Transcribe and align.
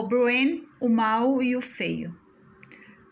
O 0.00 0.08
Bruen, 0.08 0.66
o 0.80 0.88
Mal 0.88 1.42
e 1.42 1.54
o 1.54 1.60
Feio. 1.60 2.18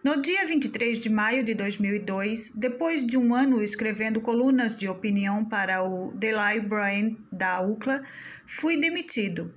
No 0.02 0.22
dia 0.22 0.46
23 0.46 0.98
de 0.98 1.11
maio 1.11 1.45
de 1.45 1.52
2002, 1.52 2.52
depois 2.52 3.04
de 3.04 3.18
um 3.18 3.34
ano 3.34 3.62
escrevendo 3.62 4.22
colunas 4.22 4.74
de 4.74 4.88
opinião 4.88 5.45
para 5.45 5.84
o 5.84 6.14
Daily 6.14 6.62
Bruen 6.66 7.18
da 7.30 7.61
UCLA, 7.61 8.02
fui 8.46 8.79
demitido. 8.79 9.54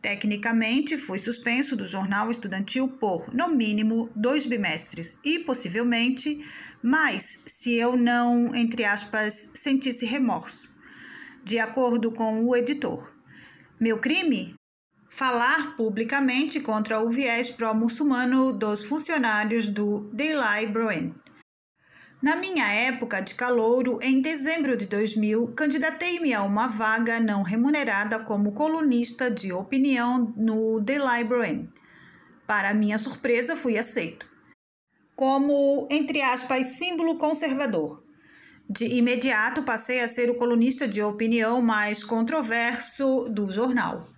Tecnicamente, 0.00 0.96
fui 0.96 1.18
suspenso 1.18 1.74
do 1.74 1.84
jornal 1.84 2.30
estudantil 2.30 2.86
por, 2.86 3.34
no 3.34 3.48
mínimo, 3.48 4.08
dois 4.14 4.46
bimestres 4.46 5.18
e, 5.24 5.40
possivelmente, 5.40 6.38
mais 6.80 7.42
se 7.44 7.74
eu 7.74 7.96
não, 7.96 8.54
entre 8.54 8.84
aspas, 8.84 9.50
sentisse 9.52 10.06
remorso, 10.06 10.70
de 11.42 11.58
acordo 11.58 12.12
com 12.12 12.44
o 12.44 12.54
editor. 12.54 13.12
Meu 13.80 13.98
crime? 13.98 14.54
Falar 15.16 15.74
publicamente 15.76 16.60
contra 16.60 17.00
o 17.00 17.08
viés 17.08 17.50
pró-muçulmano 17.50 18.52
dos 18.52 18.84
funcionários 18.84 19.66
do 19.66 20.10
Daily 20.12 20.66
Broen. 20.66 21.14
Na 22.22 22.36
minha 22.36 22.70
época 22.70 23.22
de 23.22 23.34
calouro, 23.34 23.98
em 24.02 24.20
dezembro 24.20 24.76
de 24.76 24.84
2000, 24.84 25.54
candidatei-me 25.56 26.34
a 26.34 26.42
uma 26.42 26.66
vaga 26.66 27.18
não 27.18 27.42
remunerada 27.42 28.18
como 28.18 28.52
colunista 28.52 29.30
de 29.30 29.54
opinião 29.54 30.34
no 30.36 30.80
Daily 30.80 31.24
Broen. 31.24 31.70
Para 32.46 32.74
minha 32.74 32.98
surpresa, 32.98 33.56
fui 33.56 33.78
aceito. 33.78 34.28
Como, 35.14 35.88
entre 35.90 36.20
aspas, 36.20 36.76
símbolo 36.76 37.16
conservador. 37.16 38.04
De 38.68 38.84
imediato 38.84 39.62
passei 39.62 40.00
a 40.00 40.08
ser 40.08 40.28
o 40.28 40.34
colunista 40.34 40.86
de 40.86 41.00
opinião 41.00 41.62
mais 41.62 42.04
controverso 42.04 43.30
do 43.30 43.50
jornal. 43.50 44.15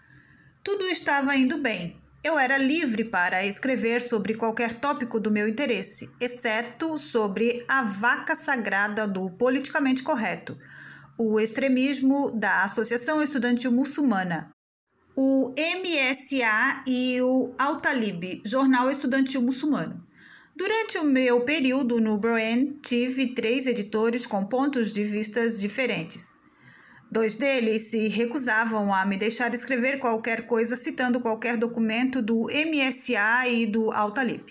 Tudo 0.69 0.85
estava 0.85 1.35
indo 1.35 1.57
bem. 1.57 1.97
Eu 2.23 2.39
era 2.39 2.59
livre 2.59 3.03
para 3.03 3.47
escrever 3.47 4.03
sobre 4.03 4.35
qualquer 4.35 4.71
tópico 4.75 5.19
do 5.19 5.31
meu 5.31 5.49
interesse, 5.49 6.11
exceto 6.21 6.99
sobre 6.99 7.65
a 7.67 7.83
vaca 7.83 8.37
sagrada 8.37 9.09
do 9.09 9.31
politicamente 9.31 10.03
correto, 10.03 10.59
o 11.17 11.41
extremismo 11.41 12.31
da 12.33 12.65
Associação 12.65 13.23
Estudantil 13.23 13.73
Muçulmana, 13.73 14.51
o 15.17 15.55
MSA 15.57 16.85
e 16.87 17.19
o 17.23 17.51
Al-Talib, 17.57 18.43
Jornal 18.45 18.91
Estudantil 18.91 19.41
Muçulmano. 19.41 20.07
Durante 20.55 20.99
o 20.99 21.05
meu 21.05 21.47
período 21.47 21.99
no 21.99 22.19
Broen, 22.19 22.77
tive 22.83 23.29
três 23.35 23.67
editores 23.67 24.27
com 24.27 24.45
pontos 24.45 24.93
de 24.93 25.03
vistas 25.03 25.59
diferentes. 25.59 26.37
Dois 27.11 27.37
deles 27.37 27.91
se 27.91 28.07
recusavam 28.09 28.93
a 28.93 29.05
me 29.07 29.17
deixar 29.17 29.55
escrever 29.55 29.99
qualquer 29.99 30.47
coisa 30.47 30.77
citando 30.77 31.21
qualquer 31.21 31.57
documento 31.57 32.21
do 32.21 32.49
MSA 32.49 33.49
e 33.49 33.67
do 33.67 33.91
Altalib. 33.91 34.45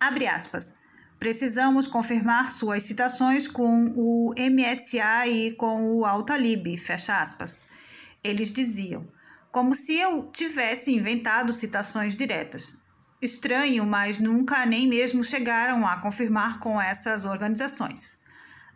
Abre 0.00 0.26
aspas. 0.26 0.76
Precisamos 1.20 1.86
confirmar 1.86 2.50
suas 2.50 2.82
citações 2.82 3.46
com 3.46 3.92
o 3.94 4.34
MSA 4.36 5.28
e 5.28 5.52
com 5.52 5.98
o 5.98 6.04
Altalib, 6.04 6.76
fecha 6.76 7.20
aspas. 7.20 7.64
Eles 8.24 8.50
diziam, 8.50 9.06
como 9.52 9.72
se 9.72 9.96
eu 9.96 10.28
tivesse 10.32 10.92
inventado 10.92 11.52
citações 11.52 12.16
diretas. 12.16 12.76
Estranho, 13.20 13.86
mas 13.86 14.18
nunca 14.18 14.66
nem 14.66 14.88
mesmo 14.88 15.22
chegaram 15.22 15.86
a 15.86 16.00
confirmar 16.00 16.58
com 16.58 16.80
essas 16.80 17.24
organizações. 17.24 18.18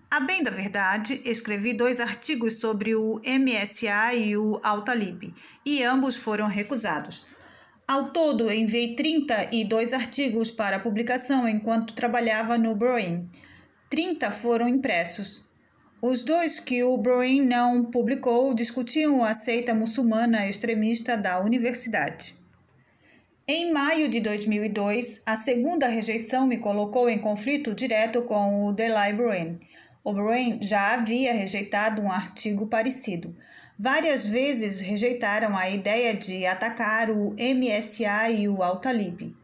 A 0.09 0.21
bem 0.21 0.43
da 0.43 0.51
verdade, 0.53 1.21
escrevi 1.25 1.73
dois 1.75 2.01
artigos 2.01 2.61
sobre 2.61 2.95
o 2.95 3.21
MSA 3.27 4.15
e 4.15 4.37
o 4.37 4.61
Al-Talib, 4.63 5.35
e 5.65 5.83
ambos 5.83 6.17
foram 6.17 6.47
recusados. 6.47 7.27
Ao 7.89 8.11
todo, 8.11 8.51
enviei 8.51 8.95
32 8.95 9.93
artigos 9.93 10.51
para 10.51 10.79
publicação 10.79 11.49
enquanto 11.49 11.93
trabalhava 11.93 12.57
no 12.57 12.77
Broin. 12.77 13.29
30 13.91 14.31
foram 14.31 14.69
impressos. 14.69 15.45
Os 16.01 16.23
dois 16.23 16.61
que 16.61 16.85
o 16.85 16.97
Broin 16.97 17.45
não 17.45 17.85
publicou 17.85 18.55
discutiam 18.55 19.25
a 19.25 19.35
seita 19.35 19.75
muçulmana 19.75 20.49
extremista 20.49 21.17
da 21.17 21.41
universidade. 21.41 22.37
Em 23.49 23.73
maio 23.73 24.09
de 24.09 24.21
2002, 24.21 25.23
a 25.25 25.37
segunda 25.37 25.87
rejeição 25.87 26.47
me 26.47 26.59
colocou 26.59 27.09
em 27.09 27.19
conflito 27.19 27.75
direto 27.75 28.23
com 28.23 28.65
o 28.65 28.75
The 28.75 28.89
Librarian. 28.89 29.59
O'Brien 30.07 30.61
já 30.63 30.95
havia 30.95 31.33
rejeitado 31.33 32.01
um 32.01 32.13
artigo 32.13 32.69
parecido. 32.69 33.35
Várias 33.77 34.25
vezes 34.25 34.81
rejeitaram 34.81 35.59
a 35.59 35.69
ideia 35.69 36.15
de 36.15 36.47
atacar 36.47 37.11
o 37.11 37.35
MSA 37.35 38.31
e 38.31 38.49
o 38.49 38.63
Al-Talib. 38.63 39.35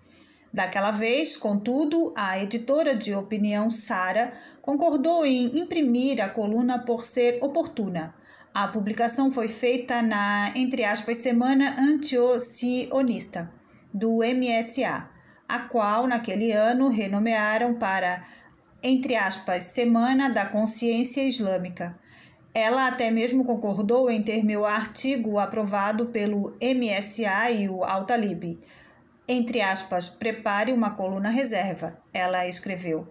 Daquela 0.55 0.93
vez, 0.93 1.37
contudo, 1.37 2.15
a 2.17 2.39
editora 2.39 2.95
de 2.95 3.13
opinião 3.13 3.71
Sara 3.71 4.31
concordou 4.61 5.27
em 5.27 5.59
imprimir 5.59 6.23
a 6.23 6.29
coluna 6.29 6.79
por 6.79 7.05
ser 7.05 7.43
oportuna. 7.43 8.15
A 8.55 8.69
publicação 8.69 9.33
foi 9.33 9.49
feita 9.49 10.01
na, 10.01 10.53
entre 10.55 10.85
aspas, 10.85 11.19
semana 11.19 11.75
anti-sionista 11.77 13.51
do 13.93 14.19
MSA, 14.19 15.11
a 15.49 15.59
qual 15.59 16.07
naquele 16.07 16.53
ano 16.53 16.89
renomearam 16.89 17.75
para 17.75 18.23
entre 18.83 19.15
aspas, 19.15 19.63
Semana 19.63 20.29
da 20.29 20.45
Consciência 20.45 21.23
Islâmica. 21.23 21.97
Ela 22.53 22.89
até 22.89 23.11
mesmo 23.11 23.45
concordou 23.45 24.11
em 24.11 24.23
ter 24.23 24.45
meu 24.45 24.67
artigo 24.67 25.39
aprovado 25.39 26.07
pelo 26.07 26.57
MSA 26.61 27.51
e 27.53 27.69
o 27.69 27.85
Al-Talib. 27.85 28.59
Entre 29.27 29.61
aspas, 29.61 30.11
prepare 30.11 30.73
uma 30.73 30.91
coluna 30.91 31.31
reserva, 31.31 31.97
ela 32.13 32.47
escreveu. 32.47 33.09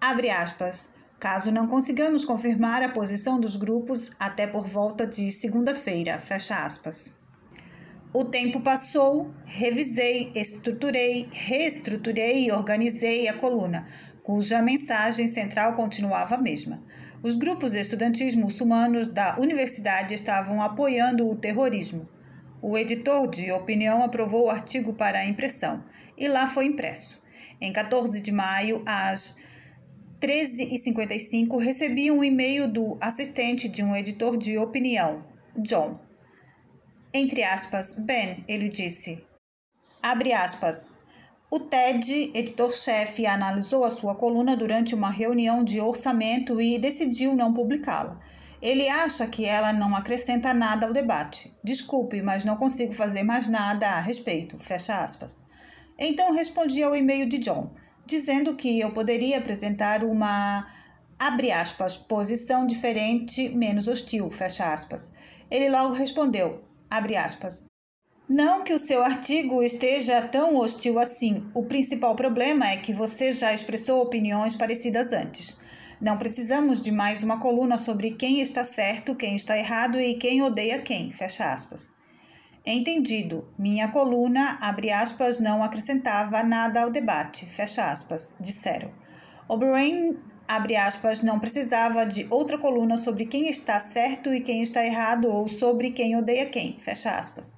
Abre 0.00 0.30
aspas, 0.30 0.88
caso 1.18 1.50
não 1.50 1.66
consigamos 1.66 2.24
confirmar 2.24 2.82
a 2.82 2.88
posição 2.88 3.40
dos 3.40 3.56
grupos 3.56 4.12
até 4.18 4.46
por 4.46 4.66
volta 4.66 5.06
de 5.06 5.30
segunda-feira, 5.30 6.18
fecha 6.18 6.64
aspas. 6.64 7.12
O 8.12 8.24
tempo 8.24 8.60
passou, 8.60 9.30
revisei, 9.44 10.32
estruturei, 10.34 11.28
reestruturei 11.32 12.46
e 12.46 12.52
organizei 12.52 13.28
a 13.28 13.34
coluna 13.34 13.86
cuja 14.30 14.62
mensagem 14.62 15.26
central 15.26 15.74
continuava 15.74 16.36
a 16.36 16.40
mesma. 16.40 16.80
Os 17.20 17.36
grupos 17.36 17.74
estudantis 17.74 18.36
muçulmanos 18.36 19.08
da 19.08 19.36
universidade 19.40 20.14
estavam 20.14 20.62
apoiando 20.62 21.28
o 21.28 21.34
terrorismo. 21.34 22.08
O 22.62 22.78
editor 22.78 23.28
de 23.28 23.50
opinião 23.50 24.04
aprovou 24.04 24.46
o 24.46 24.48
artigo 24.48 24.92
para 24.92 25.26
impressão 25.26 25.82
e 26.16 26.28
lá 26.28 26.46
foi 26.46 26.66
impresso. 26.66 27.20
Em 27.60 27.72
14 27.72 28.20
de 28.20 28.30
maio, 28.30 28.84
às 28.86 29.36
13h55, 30.20 31.60
recebi 31.60 32.08
um 32.08 32.22
e-mail 32.22 32.68
do 32.68 32.96
assistente 33.00 33.68
de 33.68 33.82
um 33.82 33.96
editor 33.96 34.36
de 34.36 34.56
opinião, 34.56 35.24
John. 35.58 35.98
Entre 37.12 37.42
aspas, 37.42 37.94
Ben, 37.94 38.44
ele 38.46 38.68
disse. 38.68 39.26
Abre 40.00 40.32
aspas. 40.32 40.99
O 41.52 41.58
TED, 41.58 42.30
editor-chefe, 42.32 43.26
analisou 43.26 43.82
a 43.84 43.90
sua 43.90 44.14
coluna 44.14 44.56
durante 44.56 44.94
uma 44.94 45.10
reunião 45.10 45.64
de 45.64 45.80
orçamento 45.80 46.60
e 46.60 46.78
decidiu 46.78 47.34
não 47.34 47.52
publicá-la. 47.52 48.20
Ele 48.62 48.88
acha 48.88 49.26
que 49.26 49.44
ela 49.44 49.72
não 49.72 49.96
acrescenta 49.96 50.54
nada 50.54 50.86
ao 50.86 50.92
debate. 50.92 51.52
Desculpe, 51.64 52.22
mas 52.22 52.44
não 52.44 52.56
consigo 52.56 52.92
fazer 52.92 53.24
mais 53.24 53.48
nada 53.48 53.88
a 53.88 54.00
respeito. 54.00 54.60
Fecha 54.60 55.00
aspas. 55.00 55.42
Então 55.98 56.32
respondi 56.32 56.84
ao 56.84 56.94
e-mail 56.94 57.28
de 57.28 57.38
John, 57.38 57.72
dizendo 58.06 58.54
que 58.54 58.78
eu 58.78 58.92
poderia 58.92 59.38
apresentar 59.38 60.04
uma 60.04 60.68
abre 61.18 61.50
aspas, 61.50 61.96
posição 61.96 62.64
diferente, 62.64 63.48
menos 63.48 63.88
hostil, 63.88 64.30
fecha 64.30 64.72
aspas. 64.72 65.10
Ele 65.50 65.68
logo 65.68 65.94
respondeu, 65.94 66.62
abre 66.88 67.16
aspas, 67.16 67.64
não 68.30 68.62
que 68.62 68.72
o 68.72 68.78
seu 68.78 69.02
artigo 69.02 69.60
esteja 69.60 70.22
tão 70.22 70.54
hostil 70.54 71.00
assim. 71.00 71.50
O 71.52 71.64
principal 71.64 72.14
problema 72.14 72.68
é 72.68 72.76
que 72.76 72.92
você 72.92 73.32
já 73.32 73.52
expressou 73.52 74.00
opiniões 74.00 74.54
parecidas 74.54 75.12
antes. 75.12 75.58
Não 76.00 76.16
precisamos 76.16 76.80
de 76.80 76.92
mais 76.92 77.24
uma 77.24 77.40
coluna 77.40 77.76
sobre 77.76 78.12
quem 78.12 78.40
está 78.40 78.62
certo, 78.62 79.16
quem 79.16 79.34
está 79.34 79.58
errado 79.58 79.98
e 79.98 80.14
quem 80.14 80.42
odeia 80.42 80.78
quem. 80.78 81.10
Fecha 81.10 81.52
aspas. 81.52 81.92
Entendido. 82.64 83.48
Minha 83.58 83.88
coluna, 83.88 84.56
abre 84.62 84.92
aspas, 84.92 85.40
não 85.40 85.64
acrescentava 85.64 86.40
nada 86.44 86.82
ao 86.82 86.90
debate. 86.90 87.46
Fecha 87.46 87.86
aspas. 87.86 88.36
Disseram. 88.38 88.92
O'Brien, 89.48 90.16
abre 90.46 90.76
aspas, 90.76 91.20
não 91.20 91.40
precisava 91.40 92.06
de 92.06 92.28
outra 92.30 92.56
coluna 92.56 92.96
sobre 92.96 93.26
quem 93.26 93.48
está 93.48 93.80
certo 93.80 94.32
e 94.32 94.40
quem 94.40 94.62
está 94.62 94.86
errado 94.86 95.24
ou 95.24 95.48
sobre 95.48 95.90
quem 95.90 96.14
odeia 96.14 96.46
quem. 96.46 96.78
Fecha 96.78 97.16
aspas. 97.16 97.56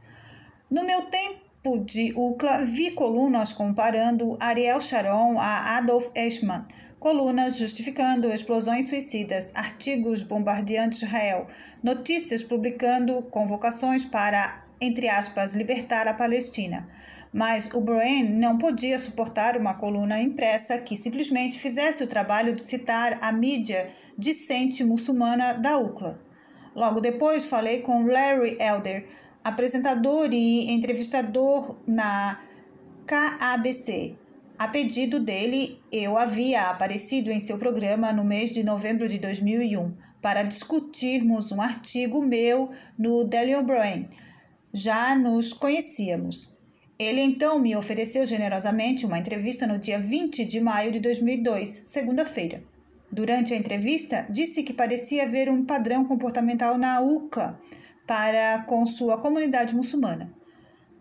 No 0.72 0.86
meu 0.86 1.02
tempo 1.02 1.78
de 1.84 2.14
UCLA, 2.16 2.62
vi 2.62 2.92
colunas 2.92 3.52
comparando 3.52 4.38
Ariel 4.40 4.80
Sharon 4.80 5.38
a 5.38 5.76
Adolf 5.76 6.08
Eichmann, 6.14 6.64
colunas 6.98 7.58
justificando 7.58 8.32
explosões 8.32 8.88
suicidas, 8.88 9.52
artigos 9.54 10.22
bombardeando 10.22 10.94
Israel, 10.94 11.46
notícias 11.82 12.42
publicando 12.42 13.20
convocações 13.24 14.06
para 14.06 14.64
entre 14.80 15.10
aspas, 15.10 15.54
libertar 15.54 16.08
a 16.08 16.14
Palestina. 16.14 16.88
Mas 17.30 17.70
o 17.74 17.80
Broen 17.82 18.30
não 18.32 18.56
podia 18.56 18.98
suportar 18.98 19.58
uma 19.58 19.74
coluna 19.74 20.22
impressa 20.22 20.78
que 20.78 20.96
simplesmente 20.96 21.58
fizesse 21.58 22.02
o 22.02 22.06
trabalho 22.06 22.54
de 22.54 22.66
citar 22.66 23.18
a 23.20 23.30
mídia 23.30 23.90
discente 24.16 24.82
muçulmana 24.82 25.52
da 25.52 25.76
UCLA. 25.76 26.18
Logo 26.74 27.00
depois 27.00 27.46
falei 27.46 27.80
com 27.80 28.06
Larry 28.06 28.56
Elder, 28.58 29.06
apresentador 29.44 30.32
e 30.32 30.70
entrevistador 30.70 31.76
na 31.86 32.40
KABC. 33.06 34.16
A 34.58 34.68
pedido 34.68 35.18
dele, 35.18 35.80
eu 35.90 36.16
havia 36.16 36.70
aparecido 36.70 37.30
em 37.30 37.40
seu 37.40 37.58
programa 37.58 38.12
no 38.12 38.24
mês 38.24 38.52
de 38.52 38.62
novembro 38.62 39.08
de 39.08 39.18
2001 39.18 39.94
para 40.20 40.44
discutirmos 40.44 41.50
um 41.50 41.60
artigo 41.60 42.22
meu 42.22 42.70
no 42.96 43.24
Daily 43.24 43.56
O'Brien. 43.56 44.08
Já 44.72 45.16
nos 45.16 45.52
conhecíamos. 45.52 46.50
Ele 46.96 47.20
então 47.20 47.58
me 47.58 47.74
ofereceu 47.74 48.24
generosamente 48.24 49.04
uma 49.04 49.18
entrevista 49.18 49.66
no 49.66 49.78
dia 49.78 49.98
20 49.98 50.44
de 50.44 50.60
maio 50.60 50.92
de 50.92 51.00
2002, 51.00 51.68
segunda-feira. 51.68 52.62
Durante 53.10 53.52
a 53.52 53.56
entrevista, 53.56 54.26
disse 54.30 54.62
que 54.62 54.72
parecia 54.72 55.24
haver 55.24 55.48
um 55.48 55.64
padrão 55.64 56.04
comportamental 56.04 56.78
na 56.78 57.00
UCLA 57.00 57.58
para 58.12 58.58
com 58.64 58.84
sua 58.84 59.16
comunidade 59.16 59.74
muçulmana. 59.74 60.30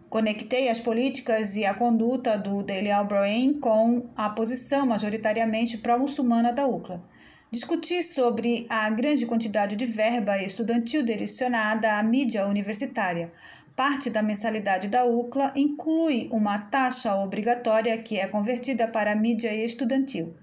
Conectei 0.10 0.69
as 0.69 0.80
políticas 0.80 1.58
e 1.58 1.66
a 1.66 1.74
conduta 1.74 2.38
do 2.38 2.63
Daily 2.63 2.90
O'Brien 2.90 3.60
com 3.60 4.10
a 4.16 4.30
posição 4.30 4.86
majoritariamente 4.86 5.78
pró-muçulmana 5.80 6.54
da 6.54 6.66
UCLA. 6.66 7.04
Discuti 7.52 8.02
sobre 8.02 8.66
a 8.69 8.90
grande 8.90 9.25
quantidade 9.25 9.75
de 9.75 9.86
verba 9.86 10.42
estudantil 10.42 11.04
direcionada 11.04 12.00
à 12.00 12.02
mídia 12.02 12.48
universitária. 12.48 13.30
Parte 13.75 14.10
da 14.10 14.24
mensalidade 14.24 14.88
da 14.88 15.04
UCLA 15.04 15.52
inclui 15.54 16.30
uma 16.31 16.60
taxa 16.60 17.13
obrigatória 17.18 17.98
que 17.98 18.18
é 18.18 18.25
convertida 18.25 18.88
para 18.88 19.18
mídia 19.18 19.54
estudantil. 19.54 20.34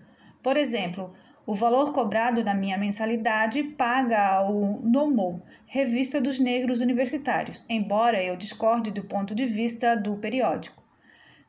Por 0.43 0.59
exemplo, 0.59 1.15
o 1.48 1.54
valor 1.54 1.94
cobrado 1.94 2.44
na 2.44 2.52
minha 2.52 2.76
mensalidade 2.76 3.64
paga 3.64 4.34
ao 4.34 4.52
NOMO, 4.82 5.42
Revista 5.64 6.20
dos 6.20 6.38
Negros 6.38 6.82
Universitários, 6.82 7.64
embora 7.70 8.22
eu 8.22 8.36
discorde 8.36 8.90
do 8.90 9.02
ponto 9.04 9.34
de 9.34 9.46
vista 9.46 9.96
do 9.96 10.14
periódico. 10.18 10.84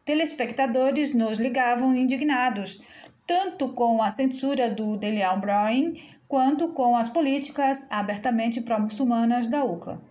Telespectadores 0.05 1.13
nos 1.13 1.37
ligavam 1.37 1.93
indignados, 1.93 2.81
tanto 3.27 3.73
com 3.73 4.01
a 4.01 4.09
censura 4.09 4.69
do 4.69 4.95
Delial 4.95 5.37
Brown 5.37 5.91
quanto 6.29 6.69
com 6.69 6.95
as 6.95 7.09
políticas 7.09 7.85
abertamente 7.91 8.61
pró-muçulmanas 8.61 9.49
da 9.49 9.65
UCLA. 9.65 10.01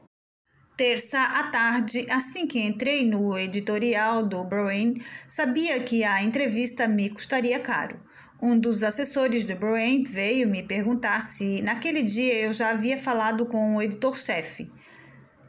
Terça 0.79 1.21
à 1.21 1.43
tarde, 1.43 2.07
assim 2.09 2.47
que 2.47 2.61
entrei 2.61 3.05
no 3.05 3.37
editorial 3.37 4.23
do 4.23 4.45
Brown, 4.45 4.95
sabia 5.27 5.81
que 5.81 6.05
a 6.05 6.23
entrevista 6.23 6.87
me 6.87 7.11
custaria 7.11 7.59
caro. 7.59 8.01
Um 8.41 8.57
dos 8.57 8.85
assessores 8.85 9.45
do 9.45 9.57
Brand 9.57 10.07
veio 10.07 10.49
me 10.49 10.63
perguntar 10.63 11.21
se 11.21 11.61
naquele 11.63 12.01
dia 12.05 12.33
eu 12.33 12.53
já 12.53 12.71
havia 12.71 12.97
falado 12.97 13.45
com 13.45 13.75
o 13.75 13.83
editor-chefe. 13.83 14.71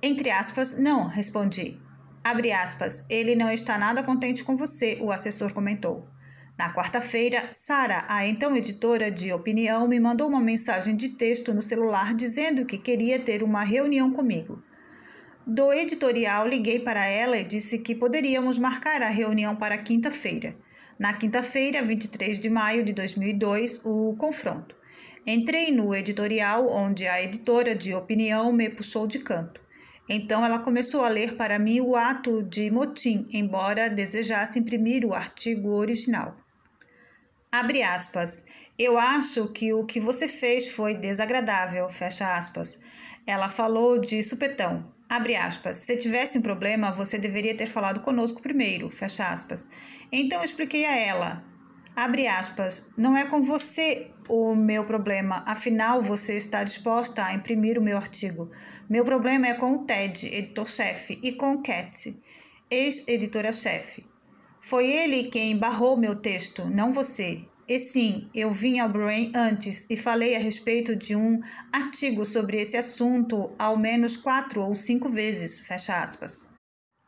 Entre 0.01 0.31
aspas, 0.31 0.79
não, 0.79 1.05
respondi. 1.05 1.79
Abre 2.23 2.51
aspas, 2.51 3.05
ele 3.07 3.35
não 3.35 3.51
está 3.51 3.77
nada 3.77 4.01
contente 4.01 4.43
com 4.43 4.57
você, 4.57 4.97
o 4.99 5.11
assessor 5.11 5.53
comentou. 5.53 6.07
Na 6.57 6.73
quarta-feira, 6.73 7.49
Sara, 7.51 8.03
a 8.09 8.25
então 8.25 8.57
editora 8.57 9.11
de 9.11 9.31
opinião, 9.31 9.87
me 9.87 9.99
mandou 9.99 10.27
uma 10.27 10.41
mensagem 10.41 10.95
de 10.95 11.09
texto 11.09 11.53
no 11.53 11.61
celular 11.61 12.15
dizendo 12.15 12.65
que 12.65 12.79
queria 12.79 13.19
ter 13.19 13.43
uma 13.43 13.61
reunião 13.61 14.11
comigo. 14.11 14.67
Do 15.51 15.73
editorial, 15.73 16.47
liguei 16.47 16.79
para 16.79 17.07
ela 17.07 17.35
e 17.35 17.43
disse 17.43 17.79
que 17.79 17.95
poderíamos 17.95 18.59
marcar 18.59 19.01
a 19.01 19.09
reunião 19.09 19.55
para 19.55 19.79
quinta-feira. 19.79 20.55
Na 20.99 21.13
quinta-feira, 21.13 21.81
23 21.81 22.39
de 22.39 22.51
maio 22.51 22.83
de 22.83 22.93
2002, 22.93 23.81
o 23.83 24.15
confronto. 24.15 24.75
Entrei 25.25 25.71
no 25.71 25.95
editorial, 25.95 26.69
onde 26.69 27.07
a 27.07 27.19
editora 27.23 27.73
de 27.73 27.95
opinião 27.95 28.53
me 28.53 28.69
puxou 28.69 29.07
de 29.07 29.17
canto. 29.17 29.59
Então 30.07 30.45
ela 30.45 30.59
começou 30.59 31.03
a 31.03 31.09
ler 31.09 31.35
para 31.35 31.57
mim 31.57 31.81
o 31.81 31.95
ato 31.95 32.43
de 32.43 32.69
motim, 32.69 33.27
embora 33.31 33.89
desejasse 33.89 34.59
imprimir 34.59 35.03
o 35.03 35.15
artigo 35.15 35.69
original. 35.69 36.37
Abre 37.51 37.81
aspas. 37.81 38.43
Eu 38.77 38.99
acho 38.99 39.47
que 39.47 39.73
o 39.73 39.83
que 39.83 39.99
você 39.99 40.27
fez 40.27 40.69
foi 40.69 40.93
desagradável, 40.93 41.89
fecha 41.89 42.37
aspas. 42.37 42.79
Ela 43.25 43.49
falou 43.49 43.99
de 43.99 44.21
supetão. 44.21 44.98
Abre 45.09 45.35
aspas. 45.35 45.77
Se 45.77 45.97
tivesse 45.97 46.37
um 46.37 46.41
problema, 46.41 46.91
você 46.91 47.17
deveria 47.17 47.57
ter 47.57 47.65
falado 47.65 47.99
conosco 47.99 48.43
primeiro. 48.43 48.91
Fecha 48.91 49.27
aspas. 49.27 49.67
Então 50.11 50.37
eu 50.37 50.45
expliquei 50.45 50.85
a 50.85 50.95
ela. 50.95 51.43
Abre 51.95 52.27
aspas. 52.27 52.89
Não 52.95 53.17
é 53.17 53.25
com 53.25 53.41
você 53.41 54.11
o 54.29 54.53
meu 54.55 54.85
problema. 54.85 55.43
Afinal, 55.47 55.99
você 55.99 56.37
está 56.37 56.63
disposta 56.63 57.25
a 57.25 57.33
imprimir 57.33 57.79
o 57.79 57.81
meu 57.81 57.97
artigo. 57.97 58.51
Meu 58.87 59.03
problema 59.03 59.47
é 59.47 59.55
com 59.55 59.73
o 59.73 59.85
Ted, 59.85 60.27
editor-chefe, 60.27 61.19
e 61.23 61.31
com 61.31 61.53
o 61.53 61.63
Cat, 61.63 62.15
ex-editora-chefe. 62.69 64.05
Foi 64.61 64.87
ele 64.87 65.23
quem 65.23 65.57
barrou 65.57 65.97
meu 65.97 66.15
texto, 66.15 66.65
não 66.65 66.91
você. 66.91 67.41
E 67.69 67.77
sim, 67.77 68.27
eu 68.33 68.49
vim 68.49 68.79
ao 68.79 68.89
Brain 68.89 69.31
antes 69.35 69.85
e 69.91 69.95
falei 69.95 70.35
a 70.35 70.39
respeito 70.39 70.95
de 70.95 71.15
um 71.15 71.39
artigo 71.71 72.25
sobre 72.25 72.59
esse 72.59 72.75
assunto 72.75 73.51
ao 73.59 73.77
menos 73.77 74.17
quatro 74.17 74.63
ou 74.63 74.73
cinco 74.73 75.07
vezes, 75.07 75.61
fecha 75.61 76.01
aspas. 76.01 76.49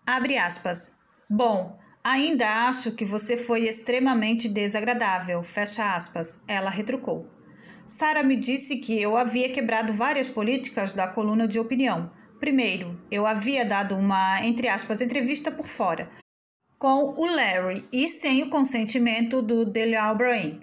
Abre 0.06 0.38
aspas. 0.38 0.96
Bom, 1.28 1.80
ainda 2.04 2.68
acho 2.68 2.92
que 2.92 3.04
você 3.04 3.36
foi 3.36 3.64
extremamente 3.64 4.48
desagradável, 4.48 5.44
fecha 5.44 5.96
aspas. 5.96 6.40
Ela 6.48 6.70
retrucou. 6.70 7.26
Sara 7.88 8.22
me 8.22 8.36
disse 8.36 8.76
que 8.78 9.02
eu 9.02 9.18
havia 9.18 9.50
quebrado 9.50 9.92
várias 9.92 10.30
políticas 10.30 10.94
da 10.94 11.08
coluna 11.08 11.48
de 11.48 11.60
opinião. 11.60 12.12
Primeiro, 12.40 13.02
eu 13.10 13.26
havia 13.26 13.66
dado 13.66 13.98
uma, 13.98 14.46
entre 14.46 14.68
aspas, 14.68 15.02
entrevista 15.02 15.52
por 15.52 15.68
fora, 15.68 16.12
com 16.82 17.14
o 17.16 17.28
Larry 17.28 17.86
e 17.94 18.10
sem 18.10 18.42
o 18.42 18.50
consentimento 18.50 19.40
do 19.40 19.64
Delial 19.64 20.16
Brain. 20.16 20.60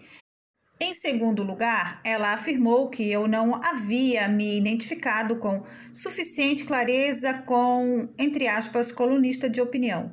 Em 0.80 0.92
segundo 0.92 1.44
lugar, 1.44 2.00
ela 2.04 2.32
afirmou 2.32 2.90
que 2.90 3.08
eu 3.08 3.28
não 3.28 3.54
havia 3.54 4.26
me 4.26 4.58
identificado 4.58 5.36
com 5.36 5.62
suficiente 5.92 6.64
clareza 6.64 7.34
com, 7.46 8.08
entre 8.18 8.48
aspas, 8.48 8.90
colunista 8.90 9.48
de 9.48 9.60
opinião. 9.60 10.12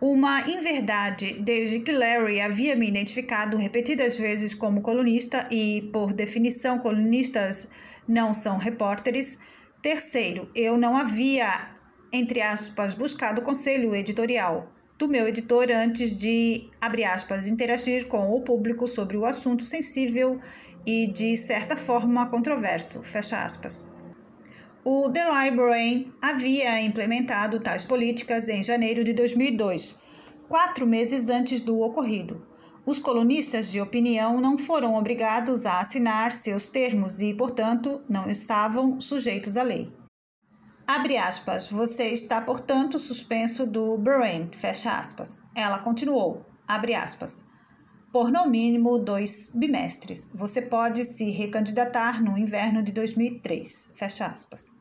Uma 0.00 0.48
inverdade, 0.48 1.40
desde 1.40 1.80
que 1.80 1.90
Larry 1.90 2.40
havia 2.40 2.76
me 2.76 2.86
identificado 2.86 3.56
repetidas 3.56 4.16
vezes 4.16 4.54
como 4.54 4.82
colunista 4.82 5.48
e, 5.50 5.90
por 5.92 6.12
definição, 6.12 6.78
colunistas 6.78 7.66
não 8.06 8.32
são 8.32 8.56
repórteres. 8.56 9.40
Terceiro, 9.82 10.48
eu 10.54 10.78
não 10.78 10.96
havia, 10.96 11.72
entre 12.12 12.40
aspas, 12.40 12.94
buscado 12.94 13.42
conselho 13.42 13.96
editorial 13.96 14.77
do 14.98 15.06
meu 15.06 15.28
editor 15.28 15.68
antes 15.70 16.16
de, 16.16 16.68
abre 16.80 17.04
aspas, 17.04 17.46
interagir 17.46 18.08
com 18.08 18.34
o 18.34 18.40
público 18.40 18.88
sobre 18.88 19.16
o 19.16 19.24
assunto 19.24 19.64
sensível 19.64 20.40
e, 20.84 21.06
de 21.06 21.36
certa 21.36 21.76
forma, 21.76 22.26
controverso, 22.26 23.02
fecha 23.04 23.40
aspas. 23.44 23.88
O 24.84 25.08
The 25.08 25.24
Library 25.24 26.12
havia 26.20 26.80
implementado 26.80 27.60
tais 27.60 27.84
políticas 27.84 28.48
em 28.48 28.60
janeiro 28.60 29.04
de 29.04 29.12
2002, 29.12 29.96
quatro 30.48 30.84
meses 30.84 31.28
antes 31.28 31.60
do 31.60 31.80
ocorrido. 31.80 32.44
Os 32.84 32.98
colunistas 32.98 33.70
de 33.70 33.80
opinião 33.80 34.40
não 34.40 34.58
foram 34.58 34.94
obrigados 34.94 35.64
a 35.64 35.78
assinar 35.78 36.32
seus 36.32 36.66
termos 36.66 37.20
e, 37.20 37.34
portanto, 37.34 38.00
não 38.08 38.28
estavam 38.28 38.98
sujeitos 38.98 39.56
à 39.56 39.62
lei. 39.62 39.92
Abre 40.90 41.18
aspas, 41.18 41.70
você 41.70 42.04
está, 42.04 42.40
portanto, 42.40 42.98
suspenso 42.98 43.66
do 43.66 43.98
Brain, 43.98 44.48
fecha 44.50 44.90
aspas. 44.90 45.42
Ela 45.54 45.80
continuou, 45.80 46.46
abre 46.66 46.94
aspas. 46.94 47.44
Por 48.10 48.32
no 48.32 48.48
mínimo 48.48 48.98
dois 48.98 49.52
bimestres. 49.54 50.30
Você 50.32 50.62
pode 50.62 51.04
se 51.04 51.30
recandidatar 51.30 52.22
no 52.22 52.38
inverno 52.38 52.82
de 52.82 52.90
2003, 52.92 53.90
fecha 53.96 54.28
aspas. 54.28 54.74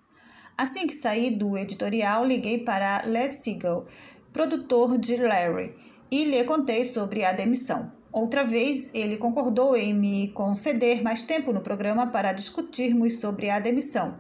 Assim 0.58 0.88
que 0.88 0.94
saí 0.94 1.30
do 1.30 1.58
editorial, 1.58 2.24
liguei 2.24 2.60
para 2.64 3.02
Les 3.04 3.44
Siegel, 3.44 3.86
produtor 4.32 4.98
de 4.98 5.18
Larry, 5.18 5.76
e 6.10 6.24
lhe 6.24 6.42
contei 6.46 6.86
sobre 6.86 7.26
a 7.26 7.34
demissão. 7.34 7.92
Outra 8.14 8.46
vez, 8.46 8.90
ele 8.94 9.18
concordou 9.18 9.76
em 9.76 9.94
me 9.94 10.30
conceder 10.30 11.04
mais 11.04 11.24
tempo 11.24 11.52
no 11.52 11.60
programa 11.60 12.08
para 12.08 12.32
discutirmos 12.32 13.20
sobre 13.20 13.50
a 13.50 13.60
demissão. 13.60 14.18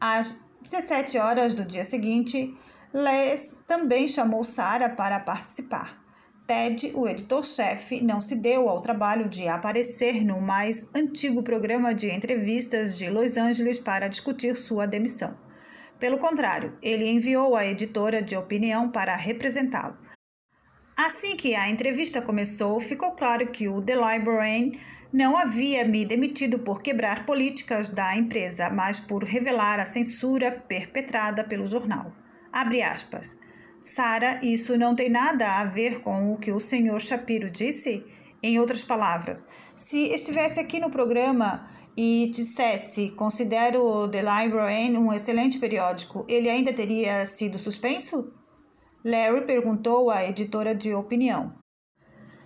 As 0.00 0.45
17 0.66 1.16
horas 1.18 1.54
do 1.54 1.64
dia 1.64 1.84
seguinte, 1.84 2.52
Les 2.92 3.62
também 3.68 4.08
chamou 4.08 4.42
Sarah 4.42 4.90
para 4.90 5.20
participar. 5.20 6.02
Ted, 6.44 6.90
o 6.92 7.06
editor-chefe, 7.06 8.02
não 8.02 8.20
se 8.20 8.34
deu 8.34 8.68
ao 8.68 8.80
trabalho 8.80 9.28
de 9.28 9.46
aparecer 9.46 10.24
no 10.24 10.40
mais 10.40 10.92
antigo 10.92 11.40
programa 11.40 11.94
de 11.94 12.10
entrevistas 12.10 12.98
de 12.98 13.08
Los 13.08 13.36
Angeles 13.36 13.78
para 13.78 14.08
discutir 14.08 14.56
sua 14.56 14.86
demissão. 14.86 15.36
Pelo 16.00 16.18
contrário, 16.18 16.76
ele 16.82 17.06
enviou 17.06 17.54
a 17.54 17.64
editora 17.64 18.20
de 18.20 18.36
opinião 18.36 18.90
para 18.90 19.14
representá-lo. 19.14 19.96
Assim 20.96 21.36
que 21.36 21.54
a 21.54 21.70
entrevista 21.70 22.20
começou, 22.20 22.80
ficou 22.80 23.12
claro 23.12 23.46
que 23.48 23.68
o 23.68 23.80
The 23.80 23.94
Librarian 23.94 24.72
não 25.12 25.36
havia 25.36 25.86
me 25.86 26.04
demitido 26.04 26.58
por 26.58 26.82
quebrar 26.82 27.24
políticas 27.24 27.88
da 27.88 28.16
empresa, 28.16 28.70
mas 28.70 29.00
por 29.00 29.24
revelar 29.24 29.78
a 29.78 29.84
censura 29.84 30.52
perpetrada 30.52 31.44
pelo 31.44 31.66
jornal. 31.66 32.12
Abre 32.52 32.82
aspas. 32.82 33.38
Sara, 33.80 34.38
isso 34.42 34.76
não 34.76 34.94
tem 34.94 35.08
nada 35.08 35.60
a 35.60 35.64
ver 35.64 36.00
com 36.00 36.32
o 36.32 36.38
que 36.38 36.50
o 36.50 36.58
senhor 36.58 37.00
Shapiro 37.00 37.50
disse? 37.50 38.04
Em 38.42 38.58
outras 38.58 38.84
palavras, 38.84 39.46
se 39.74 40.08
estivesse 40.08 40.60
aqui 40.60 40.78
no 40.78 40.90
programa 40.90 41.68
e 41.96 42.30
dissesse 42.32 43.10
considero 43.10 43.82
o 43.82 44.08
The 44.08 44.20
Librarian 44.20 44.98
um 44.98 45.12
excelente 45.12 45.58
periódico, 45.58 46.24
ele 46.28 46.50
ainda 46.50 46.72
teria 46.72 47.24
sido 47.26 47.58
suspenso? 47.58 48.32
Larry 49.04 49.46
perguntou 49.46 50.10
à 50.10 50.24
editora 50.24 50.74
de 50.74 50.92
opinião. 50.92 51.54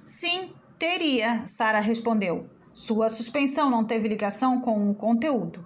Sim, 0.04 0.52
teria, 0.80 1.46
Sara 1.46 1.78
respondeu. 1.78 2.48
Sua 2.72 3.10
suspensão 3.10 3.68
não 3.68 3.84
teve 3.84 4.08
ligação 4.08 4.60
com 4.62 4.90
o 4.90 4.94
conteúdo. 4.94 5.62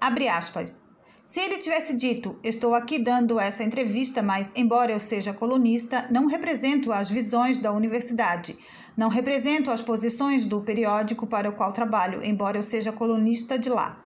Abre 0.00 0.28
aspas. 0.28 0.82
Se 1.22 1.40
ele 1.40 1.58
tivesse 1.58 1.94
dito: 1.94 2.38
Estou 2.42 2.74
aqui 2.74 2.98
dando 2.98 3.38
essa 3.38 3.62
entrevista, 3.62 4.22
mas, 4.22 4.52
embora 4.56 4.92
eu 4.92 4.98
seja 4.98 5.34
colunista, 5.34 6.06
não 6.10 6.26
represento 6.26 6.90
as 6.90 7.10
visões 7.10 7.58
da 7.58 7.70
universidade, 7.70 8.56
não 8.96 9.10
represento 9.10 9.70
as 9.70 9.82
posições 9.82 10.46
do 10.46 10.62
periódico 10.62 11.26
para 11.26 11.50
o 11.50 11.52
qual 11.52 11.72
trabalho, 11.72 12.24
embora 12.24 12.56
eu 12.56 12.62
seja 12.62 12.92
colunista 12.92 13.58
de 13.58 13.68
lá. 13.68 14.02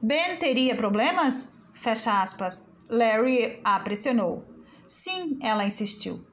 Ben 0.00 0.36
teria 0.36 0.76
problemas? 0.76 1.52
Fecha 1.72 2.22
aspas. 2.22 2.66
Larry 2.88 3.58
a 3.64 3.80
pressionou. 3.80 4.44
Sim, 4.86 5.38
ela 5.42 5.64
insistiu. 5.64 6.31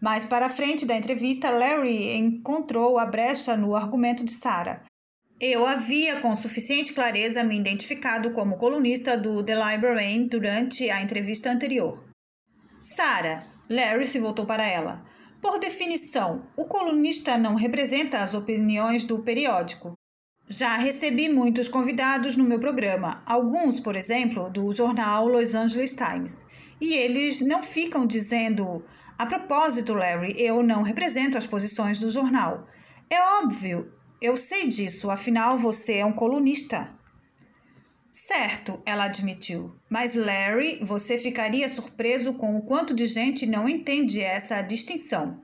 Mais 0.00 0.24
para 0.24 0.50
frente 0.50 0.86
da 0.86 0.96
entrevista, 0.96 1.50
Larry 1.50 2.16
encontrou 2.16 2.98
a 2.98 3.06
brecha 3.06 3.56
no 3.56 3.74
argumento 3.74 4.24
de 4.24 4.32
Sarah. 4.32 4.84
Eu 5.40 5.66
havia 5.66 6.20
com 6.20 6.34
suficiente 6.34 6.92
clareza 6.92 7.44
me 7.44 7.58
identificado 7.58 8.30
como 8.32 8.56
colunista 8.56 9.16
do 9.16 9.42
The 9.42 9.54
Librarian 9.54 10.26
durante 10.26 10.90
a 10.90 11.00
entrevista 11.00 11.50
anterior. 11.50 12.04
Sarah, 12.78 13.44
Larry 13.68 14.06
se 14.06 14.18
voltou 14.18 14.46
para 14.46 14.66
ela. 14.66 15.04
Por 15.40 15.60
definição, 15.60 16.46
o 16.56 16.64
colunista 16.64 17.38
não 17.38 17.54
representa 17.54 18.20
as 18.20 18.34
opiniões 18.34 19.04
do 19.04 19.20
periódico. 19.20 19.94
Já 20.48 20.76
recebi 20.76 21.28
muitos 21.28 21.68
convidados 21.68 22.36
no 22.36 22.44
meu 22.44 22.58
programa, 22.58 23.22
alguns, 23.26 23.78
por 23.78 23.94
exemplo, 23.94 24.48
do 24.50 24.72
jornal 24.72 25.28
Los 25.28 25.54
Angeles 25.54 25.94
Times, 25.94 26.46
e 26.80 26.94
eles 26.94 27.40
não 27.40 27.62
ficam 27.62 28.06
dizendo: 28.06 28.82
a 29.18 29.26
propósito, 29.26 29.94
Larry, 29.94 30.32
eu 30.38 30.62
não 30.62 30.82
represento 30.82 31.36
as 31.36 31.46
posições 31.46 31.98
do 31.98 32.08
jornal. 32.08 32.68
É 33.10 33.20
óbvio, 33.42 33.92
eu 34.22 34.36
sei 34.36 34.68
disso, 34.68 35.10
afinal 35.10 35.58
você 35.58 35.94
é 35.96 36.04
um 36.04 36.12
colunista. 36.12 36.96
Certo, 38.10 38.80
ela 38.86 39.04
admitiu. 39.04 39.74
Mas, 39.90 40.14
Larry, 40.14 40.78
você 40.82 41.18
ficaria 41.18 41.68
surpreso 41.68 42.32
com 42.34 42.56
o 42.56 42.62
quanto 42.62 42.94
de 42.94 43.06
gente 43.06 43.44
não 43.44 43.68
entende 43.68 44.20
essa 44.20 44.62
distinção. 44.62 45.42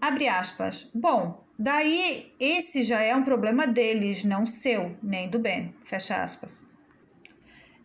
Abre 0.00 0.28
aspas. 0.28 0.88
Bom, 0.94 1.44
daí 1.58 2.32
esse 2.38 2.82
já 2.82 3.00
é 3.02 3.14
um 3.16 3.24
problema 3.24 3.66
deles, 3.66 4.22
não 4.22 4.46
seu, 4.46 4.96
nem 5.02 5.28
do 5.28 5.38
Ben. 5.38 5.74
Fecha 5.82 6.22
aspas. 6.22 6.70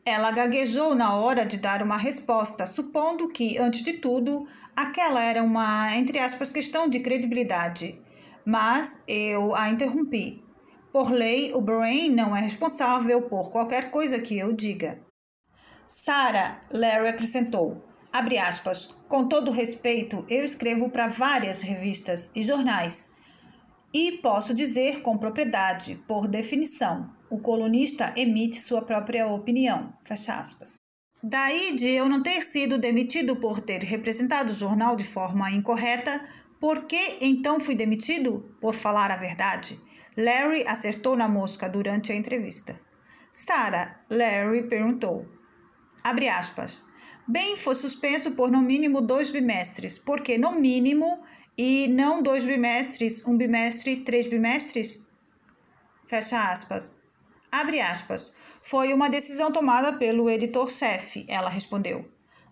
Ela 0.05 0.31
gaguejou 0.31 0.95
na 0.95 1.15
hora 1.15 1.45
de 1.45 1.57
dar 1.57 1.83
uma 1.83 1.97
resposta, 1.97 2.65
supondo 2.65 3.29
que, 3.29 3.57
antes 3.57 3.83
de 3.83 3.93
tudo, 3.93 4.47
aquela 4.75 5.21
era 5.21 5.43
uma, 5.43 5.95
entre 5.95 6.19
aspas, 6.19 6.51
questão 6.51 6.89
de 6.89 6.99
credibilidade 6.99 8.01
mas 8.45 9.03
eu 9.07 9.55
a 9.55 9.69
interrompi. 9.69 10.43
Por 10.91 11.11
lei, 11.11 11.53
o 11.53 11.61
Brain 11.61 12.09
não 12.09 12.35
é 12.35 12.41
responsável 12.41 13.21
por 13.23 13.49
qualquer 13.49 13.91
coisa 13.91 14.19
que 14.19 14.37
eu 14.37 14.51
diga. 14.51 14.99
Sarah, 15.87 16.61
Larry 16.71 17.09
acrescentou, 17.09 17.83
abre 18.11 18.37
aspas, 18.37 18.87
com 19.07 19.27
todo 19.27 19.51
respeito, 19.51 20.25
eu 20.29 20.43
escrevo 20.43 20.89
para 20.89 21.07
várias 21.07 21.61
revistas 21.61 22.29
e 22.35 22.43
jornais. 22.43 23.11
E 23.93 24.13
posso 24.13 24.53
dizer 24.53 25.01
com 25.01 25.17
propriedade, 25.17 25.95
por 26.07 26.27
definição, 26.27 27.09
o 27.31 27.39
colunista 27.39 28.13
emite 28.17 28.59
sua 28.59 28.81
própria 28.81 29.25
opinião. 29.25 29.93
Fecha 30.03 30.35
aspas. 30.35 30.75
Daí 31.23 31.73
de 31.73 31.87
eu 31.87 32.09
não 32.09 32.21
ter 32.21 32.41
sido 32.41 32.77
demitido 32.77 33.37
por 33.37 33.61
ter 33.61 33.81
representado 33.83 34.51
o 34.51 34.55
jornal 34.55 34.97
de 34.97 35.05
forma 35.05 35.49
incorreta, 35.49 36.27
por 36.59 36.85
que 36.85 37.17
então 37.21 37.57
fui 37.59 37.73
demitido? 37.73 38.53
Por 38.59 38.73
falar 38.73 39.11
a 39.11 39.15
verdade. 39.15 39.79
Larry 40.17 40.67
acertou 40.67 41.15
na 41.15 41.29
mosca 41.29 41.69
durante 41.69 42.11
a 42.11 42.15
entrevista. 42.15 42.77
Sarah, 43.31 44.01
Larry 44.09 44.67
perguntou. 44.67 45.25
Abre 46.03 46.27
aspas. 46.27 46.83
Bem, 47.25 47.55
foi 47.55 47.75
suspenso 47.75 48.31
por 48.31 48.51
no 48.51 48.61
mínimo 48.61 48.99
dois 48.99 49.31
bimestres, 49.31 49.97
porque 49.97 50.37
no 50.37 50.51
mínimo 50.59 51.21
e 51.57 51.87
não 51.87 52.21
dois 52.21 52.43
bimestres, 52.43 53.25
um 53.25 53.37
bimestre, 53.37 54.03
três 54.03 54.27
bimestres? 54.27 55.01
Fecha 56.05 56.51
aspas. 56.51 57.00
Abre 57.51 57.81
aspas. 57.81 58.31
Foi 58.61 58.93
uma 58.93 59.09
decisão 59.09 59.51
tomada 59.51 59.93
pelo 59.93 60.29
editor-chefe, 60.29 61.25
ela 61.27 61.49
respondeu. 61.49 62.09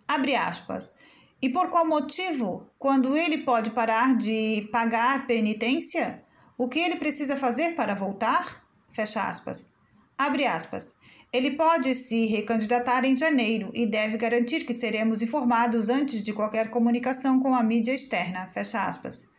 Abre 0.08 0.36
aspas. 0.36 0.94
E 1.42 1.48
por 1.48 1.70
qual 1.70 1.88
motivo? 1.88 2.68
Quando 2.78 3.16
ele 3.16 3.38
pode 3.38 3.72
parar 3.72 4.18
de 4.18 4.68
pagar 4.72 5.26
penitência? 5.26 6.22
O 6.58 6.68
que 6.68 6.80
ele 6.80 6.98
precisa 6.98 7.38
fazer 7.38 7.76
para 7.76 7.96
voltar? 7.96 8.62
Fecha 8.92 9.24
aspas. 9.24 9.74
Abre 10.18 10.46
aspas. 10.46 10.98
Ele 11.32 11.52
pode 11.52 11.96
se 11.96 12.26
recandidatar 12.26 13.06
em 13.06 13.16
janeiro 13.16 13.72
e 13.74 13.86
deve 13.86 14.18
garantir 14.18 14.66
que 14.66 14.74
seremos 14.74 15.22
informados 15.22 15.88
antes 15.88 16.22
de 16.22 16.34
qualquer 16.34 16.70
comunicação 16.70 17.40
com 17.40 17.56
a 17.56 17.64
mídia 17.64 17.94
externa. 17.94 18.48
Fecha 18.48 18.84
aspas. 18.84 19.30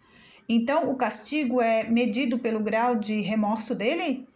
Então, 0.48 0.90
o 0.90 0.96
castigo 0.96 1.60
é 1.60 1.84
medido 1.84 2.38
pelo 2.38 2.60
grau 2.60 2.94
de 2.94 3.20
remorso 3.20 3.74
dele? 3.74 4.26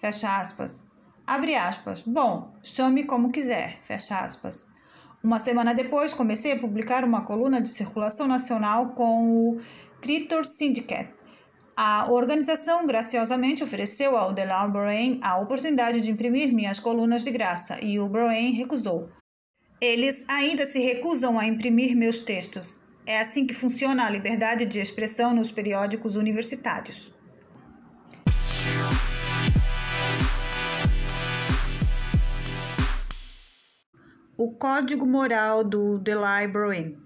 Fecha 0.00 0.40
aspas. 0.40 0.86
Abre 1.26 1.54
aspas. 1.54 2.02
Bom, 2.02 2.54
chame 2.62 3.04
como 3.04 3.30
quiser. 3.30 3.78
Fecha 3.82 4.18
aspas. 4.18 4.66
Uma 5.22 5.38
semana 5.38 5.74
depois, 5.74 6.14
comecei 6.14 6.52
a 6.52 6.58
publicar 6.58 7.04
uma 7.04 7.20
coluna 7.20 7.60
de 7.60 7.68
circulação 7.68 8.26
nacional 8.26 8.94
com 8.94 9.30
o 9.30 9.60
Critor 10.00 10.46
Syndicate. 10.46 11.12
A 11.76 12.10
organização 12.10 12.86
graciosamente 12.86 13.62
ofereceu 13.62 14.16
ao 14.16 14.32
Delaware 14.32 14.72
Brain 14.72 15.20
a 15.22 15.38
oportunidade 15.38 16.00
de 16.00 16.10
imprimir 16.10 16.50
minhas 16.54 16.80
colunas 16.80 17.22
de 17.22 17.30
graça 17.30 17.78
e 17.84 18.00
o 18.00 18.08
Brain 18.08 18.52
recusou. 18.52 19.10
Eles 19.78 20.24
ainda 20.30 20.64
se 20.64 20.80
recusam 20.80 21.38
a 21.38 21.46
imprimir 21.46 21.94
meus 21.94 22.20
textos. 22.20 22.80
É 23.06 23.18
assim 23.18 23.46
que 23.46 23.52
funciona 23.52 24.06
a 24.06 24.10
liberdade 24.10 24.64
de 24.64 24.80
expressão 24.80 25.34
nos 25.34 25.52
periódicos 25.52 26.16
universitários. 26.16 27.19
O 34.40 34.50
código 34.52 35.04
moral 35.04 35.62
do 35.62 35.98
The 35.98 36.14
Library. 36.14 36.98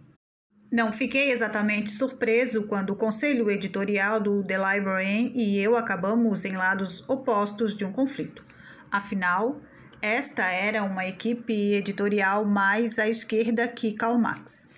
Não 0.71 0.93
fiquei 0.93 1.33
exatamente 1.33 1.91
surpreso 1.91 2.69
quando 2.69 2.91
o 2.91 2.97
conselho 2.97 3.51
editorial 3.51 4.21
do 4.21 4.45
The 4.45 4.57
Library 4.57 5.33
e 5.35 5.59
eu 5.59 5.75
acabamos 5.75 6.45
em 6.45 6.53
lados 6.53 7.03
opostos 7.09 7.77
de 7.77 7.85
um 7.85 7.91
conflito. 7.91 8.45
Afinal, 8.89 9.61
esta 10.01 10.45
era 10.45 10.85
uma 10.85 11.07
equipe 11.07 11.75
editorial 11.75 12.45
mais 12.45 13.01
à 13.01 13.09
esquerda 13.09 13.67
que 13.67 13.95
Karl 13.95 14.17
Marx. 14.17 14.69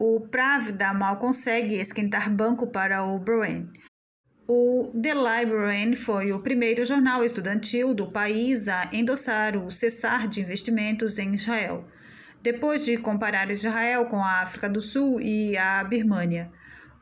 O 0.00 0.18
Pravda 0.18 0.92
mal 0.92 1.16
consegue 1.18 1.76
esquentar 1.76 2.28
banco 2.28 2.66
para 2.66 3.04
o 3.04 3.20
Bruin, 3.20 3.70
o 4.54 4.92
The 5.00 5.14
Librarian 5.14 5.96
foi 5.96 6.30
o 6.30 6.38
primeiro 6.38 6.84
jornal 6.84 7.24
estudantil 7.24 7.94
do 7.94 8.12
país 8.12 8.68
a 8.68 8.86
endossar 8.92 9.56
o 9.56 9.70
cessar 9.70 10.28
de 10.28 10.42
investimentos 10.42 11.18
em 11.18 11.32
Israel, 11.32 11.88
depois 12.42 12.84
de 12.84 12.98
comparar 12.98 13.50
Israel 13.50 14.04
com 14.04 14.22
a 14.22 14.42
África 14.42 14.68
do 14.68 14.78
Sul 14.78 15.22
e 15.22 15.56
a 15.56 15.82
Birmânia. 15.82 16.52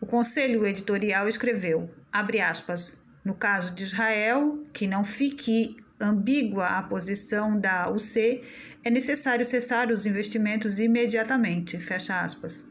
O 0.00 0.07
conselho 0.07 0.64
editorial 0.64 1.26
escreveu, 1.26 1.90
aspas, 2.12 3.02
no 3.25 3.35
caso 3.35 3.75
de 3.75 3.83
Israel, 3.83 4.64
que 4.73 4.87
não 4.87 5.02
fique 5.02 5.76
ambígua 6.00 6.69
a 6.69 6.83
posição 6.85 7.59
da 7.59 7.90
UC, 7.90 8.45
é 8.85 8.90
necessário 8.90 9.45
cessar 9.45 9.90
os 9.90 10.07
investimentos 10.07 10.78
imediatamente, 10.78 11.80
fecha 11.80 12.21
aspas. 12.21 12.64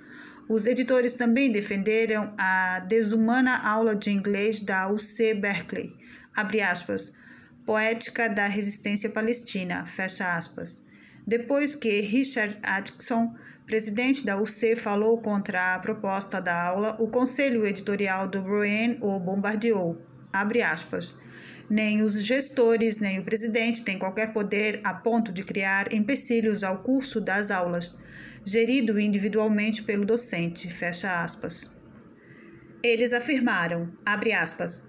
Os 0.49 0.65
editores 0.65 1.13
também 1.13 1.51
defenderam 1.51 2.33
a 2.35 2.79
desumana 2.79 3.59
aula 3.59 3.95
de 3.95 4.09
inglês 4.09 4.59
da 4.59 4.91
UC 4.91 5.35
Berkeley, 5.35 5.95
abre 6.35 6.59
aspas, 6.59 7.13
poética 7.67 8.27
da 8.27 8.47
resistência 8.47 9.11
palestina, 9.11 9.85
fecha 9.85 10.35
aspas. 10.35 10.83
depois 11.27 11.75
que 11.75 12.01
Richard 12.01 12.57
Atkinson, 12.63 13.35
presidente 13.67 14.25
da 14.25 14.41
UC, 14.41 14.75
falou 14.75 15.21
contra 15.21 15.75
a 15.75 15.79
proposta 15.79 16.41
da 16.41 16.59
aula, 16.59 16.97
o 16.99 17.07
conselho 17.07 17.63
editorial 17.67 18.27
do 18.27 18.41
Bruin 18.41 18.97
o 19.01 19.19
bombardeou. 19.19 20.01
Abre 20.33 20.63
aspas. 20.63 21.15
Nem 21.69 22.01
os 22.01 22.23
gestores, 22.23 22.97
nem 22.97 23.19
o 23.19 23.23
presidente 23.23 23.83
têm 23.83 23.99
qualquer 23.99 24.33
poder 24.33 24.81
a 24.83 24.95
ponto 24.95 25.31
de 25.31 25.43
criar 25.43 25.93
empecilhos 25.93 26.63
ao 26.63 26.79
curso 26.79 27.21
das 27.21 27.51
aulas, 27.51 27.95
gerido 28.43 28.99
individualmente 28.99 29.83
pelo 29.83 30.05
docente. 30.05 30.69
Fecha 30.69 31.21
aspas. 31.21 31.71
Eles 32.81 33.13
afirmaram, 33.13 33.91
abre 34.05 34.31
aspas, 34.31 34.87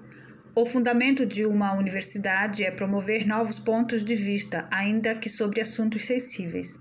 o 0.54 0.64
fundamento 0.66 1.26
de 1.26 1.44
uma 1.44 1.72
universidade 1.72 2.64
é 2.64 2.70
promover 2.70 3.26
novos 3.26 3.58
pontos 3.58 4.04
de 4.04 4.14
vista, 4.14 4.68
ainda 4.70 5.14
que 5.14 5.28
sobre 5.28 5.60
assuntos 5.60 6.04
sensíveis, 6.04 6.78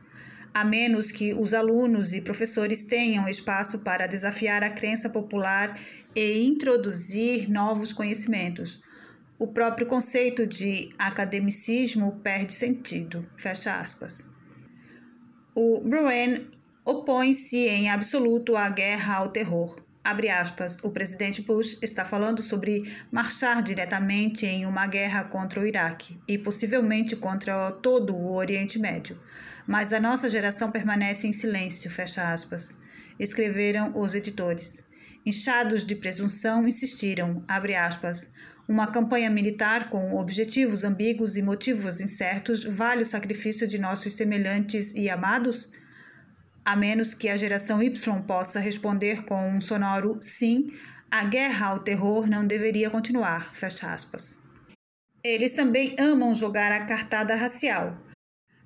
a 0.53 0.63
menos 0.63 1.11
que 1.11 1.33
os 1.33 1.53
alunos 1.53 2.13
e 2.13 2.21
professores 2.21 2.83
tenham 2.83 3.27
espaço 3.27 3.79
para 3.79 4.07
desafiar 4.07 4.63
a 4.63 4.69
crença 4.69 5.09
popular 5.09 5.79
e 6.15 6.45
introduzir 6.45 7.49
novos 7.49 7.93
conhecimentos 7.93 8.81
o 9.39 9.47
próprio 9.47 9.87
conceito 9.87 10.45
de 10.45 10.89
academicismo 10.99 12.19
perde 12.21 12.51
sentido. 12.51 13.25
Fecha 13.37 13.79
aspas. 13.79 14.27
O 15.55 15.79
Bruen 15.79 16.45
opõe-se 16.89 17.67
em 17.67 17.87
absoluto 17.87 18.57
à 18.57 18.67
guerra 18.67 19.17
ao 19.17 19.29
terror. 19.29 19.75
Abre 20.03 20.27
aspas, 20.27 20.79
o 20.81 20.89
presidente 20.89 21.39
Bush 21.39 21.77
está 21.83 22.03
falando 22.03 22.41
sobre 22.41 22.91
marchar 23.11 23.61
diretamente 23.61 24.43
em 24.47 24.65
uma 24.65 24.87
guerra 24.87 25.23
contra 25.23 25.59
o 25.59 25.67
Iraque 25.67 26.17
e 26.27 26.35
possivelmente 26.35 27.15
contra 27.15 27.69
todo 27.69 28.15
o 28.15 28.33
Oriente 28.33 28.79
Médio. 28.79 29.19
Mas 29.67 29.93
a 29.93 29.99
nossa 29.99 30.27
geração 30.27 30.71
permanece 30.71 31.27
em 31.27 31.31
silêncio, 31.31 31.91
fecha 31.91 32.33
aspas. 32.33 32.75
Escreveram 33.19 33.91
os 33.95 34.15
editores. 34.15 34.83
Inchados 35.23 35.83
de 35.83 35.95
presunção, 35.95 36.67
insistiram, 36.67 37.43
abre 37.47 37.75
aspas, 37.75 38.31
uma 38.67 38.87
campanha 38.87 39.29
militar 39.29 39.89
com 39.89 40.15
objetivos 40.15 40.83
ambíguos 40.83 41.37
e 41.37 41.43
motivos 41.43 42.01
incertos 42.01 42.63
vale 42.63 43.03
o 43.03 43.05
sacrifício 43.05 43.67
de 43.67 43.77
nossos 43.77 44.13
semelhantes 44.13 44.95
e 44.95 45.07
amados? 45.07 45.69
A 46.65 46.75
menos 46.75 47.13
que 47.13 47.29
a 47.29 47.37
geração 47.37 47.81
Y 47.81 47.89
possa 48.27 48.59
responder 48.59 49.23
com 49.25 49.49
um 49.49 49.61
sonoro 49.61 50.17
sim, 50.21 50.71
a 51.09 51.23
guerra 51.23 51.67
ao 51.67 51.79
terror 51.79 52.29
não 52.29 52.45
deveria 52.45 52.89
continuar. 52.89 53.53
Fecha 53.53 53.91
aspas. 53.91 54.37
Eles 55.23 55.53
também 55.53 55.95
amam 55.99 56.33
jogar 56.35 56.71
a 56.71 56.85
cartada 56.85 57.35
racial. 57.35 57.97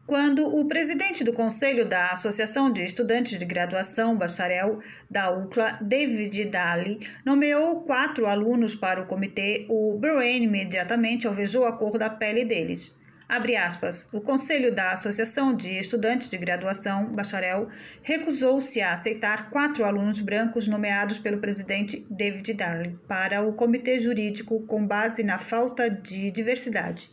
Quando 0.05 0.45
o 0.45 0.67
presidente 0.67 1.23
do 1.23 1.31
Conselho 1.31 1.85
da 1.85 2.07
Associação 2.07 2.69
de 2.69 2.83
Estudantes 2.83 3.39
de 3.39 3.45
Graduação 3.45 4.17
Bacharel 4.17 4.79
da 5.09 5.31
UCLA, 5.31 5.79
David 5.81 6.43
Daly, 6.45 6.99
nomeou 7.25 7.83
quatro 7.83 8.25
alunos 8.25 8.75
para 8.75 9.01
o 9.01 9.05
comitê, 9.05 9.65
o 9.69 9.97
Brain 9.97 10.43
imediatamente 10.43 11.25
alvejou 11.25 11.63
a 11.63 11.71
cor 11.71 11.97
da 11.97 12.09
pele 12.09 12.43
deles. 12.43 12.97
Abre 13.35 13.55
aspas, 13.55 14.07
o 14.13 14.21
Conselho 14.21 14.71
da 14.71 14.91
Associação 14.91 15.55
de 15.55 15.79
Estudantes 15.79 16.29
de 16.29 16.37
Graduação 16.37 17.11
Bacharel 17.11 17.67
recusou-se 18.03 18.79
a 18.79 18.91
aceitar 18.91 19.49
quatro 19.49 19.83
alunos 19.85 20.21
brancos 20.21 20.67
nomeados 20.67 21.17
pelo 21.17 21.39
presidente 21.39 22.05
David 22.11 22.53
Daly 22.53 22.95
para 23.07 23.41
o 23.41 23.51
comitê 23.53 23.99
jurídico 23.99 24.61
com 24.67 24.85
base 24.85 25.23
na 25.23 25.39
falta 25.39 25.89
de 25.89 26.29
diversidade 26.29 27.09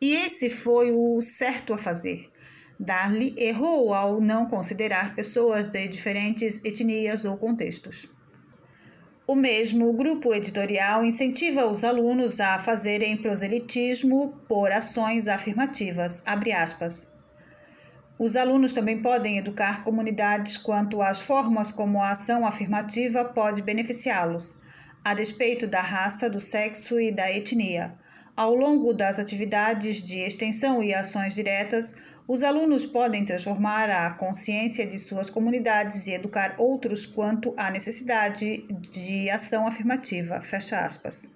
e 0.00 0.14
esse 0.14 0.48
foi 0.48 0.92
o 0.92 1.20
certo 1.20 1.74
a 1.74 1.78
fazer. 1.78 2.30
Darley 2.78 3.34
errou 3.36 3.92
ao 3.92 4.18
não 4.18 4.46
considerar 4.46 5.14
pessoas 5.14 5.66
de 5.66 5.86
diferentes 5.86 6.64
etnias 6.64 7.26
ou 7.26 7.36
contextos. 7.36 8.08
O 9.30 9.36
mesmo 9.36 9.92
grupo 9.92 10.34
editorial 10.34 11.04
incentiva 11.04 11.64
os 11.64 11.84
alunos 11.84 12.40
a 12.40 12.58
fazerem 12.58 13.16
proselitismo 13.16 14.34
por 14.48 14.72
ações 14.72 15.28
afirmativas. 15.28 16.20
Os 18.18 18.34
alunos 18.34 18.72
também 18.72 19.00
podem 19.00 19.38
educar 19.38 19.84
comunidades 19.84 20.56
quanto 20.56 21.00
às 21.00 21.22
formas 21.22 21.70
como 21.70 22.02
a 22.02 22.10
ação 22.10 22.44
afirmativa 22.44 23.24
pode 23.24 23.62
beneficiá-los, 23.62 24.56
a 25.04 25.14
despeito 25.14 25.64
da 25.64 25.80
raça, 25.80 26.28
do 26.28 26.40
sexo 26.40 26.98
e 26.98 27.12
da 27.12 27.30
etnia. 27.30 27.94
Ao 28.36 28.52
longo 28.52 28.92
das 28.92 29.20
atividades 29.20 30.02
de 30.02 30.18
extensão 30.18 30.82
e 30.82 30.92
ações 30.92 31.36
diretas, 31.36 31.94
os 32.26 32.42
alunos 32.42 32.86
podem 32.86 33.24
transformar 33.24 33.90
a 33.90 34.10
consciência 34.12 34.86
de 34.86 34.98
suas 34.98 35.28
comunidades 35.28 36.06
e 36.06 36.12
educar 36.12 36.54
outros 36.58 37.06
quanto 37.06 37.54
à 37.56 37.70
necessidade 37.70 38.64
de 38.90 39.28
ação 39.30 39.66
afirmativa. 39.66 40.40
Fecha 40.40 40.78
aspas. 40.78 41.30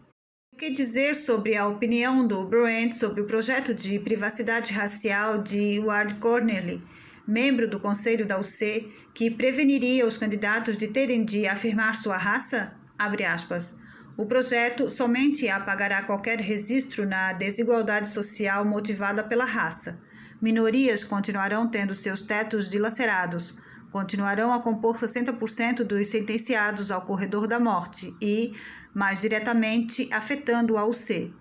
O 0.53 0.57
que 0.57 0.71
dizer 0.71 1.17
sobre 1.17 1.57
a 1.57 1.67
opinião 1.67 2.25
do 2.25 2.45
Brent 2.45 2.93
sobre 2.93 3.21
o 3.21 3.27
projeto 3.27 3.75
de 3.75 3.99
privacidade 3.99 4.73
racial 4.73 5.39
de 5.39 5.81
Ward 5.81 6.15
Cornely, 6.15 6.81
membro 7.27 7.67
do 7.67 7.81
conselho 7.81 8.25
da 8.25 8.39
UC, 8.39 8.89
que 9.13 9.31
preveniria 9.31 10.07
os 10.07 10.17
candidatos 10.17 10.77
de 10.77 10.87
terem 10.87 11.25
de 11.25 11.47
afirmar 11.47 11.97
sua 11.97 12.17
raça? 12.17 12.73
Abre 12.97 13.25
aspas. 13.25 13.75
O 14.17 14.27
projeto 14.27 14.89
somente 14.89 15.49
apagará 15.49 16.05
qualquer 16.05 16.39
registro 16.39 17.05
na 17.05 17.33
desigualdade 17.33 18.09
social 18.09 18.65
motivada 18.65 19.25
pela 19.25 19.45
raça. 19.45 20.01
Minorias 20.45 21.03
continuarão 21.03 21.67
tendo 21.67 21.95
seus 21.95 22.21
tetos 22.21 22.69
dilacerados, 22.69 23.55
continuarão 23.91 24.53
a 24.53 24.61
compor 24.61 24.95
60% 24.95 25.85
dos 25.85 26.09
sentenciados 26.09 26.91
ao 26.91 27.01
corredor 27.01 27.47
da 27.49 27.59
morte 27.59 28.15
e, 28.21 28.53
mais 28.93 29.23
diretamente, 29.23 30.07
afetando 30.13 30.77
a 30.77 30.85
UC. 30.85 31.33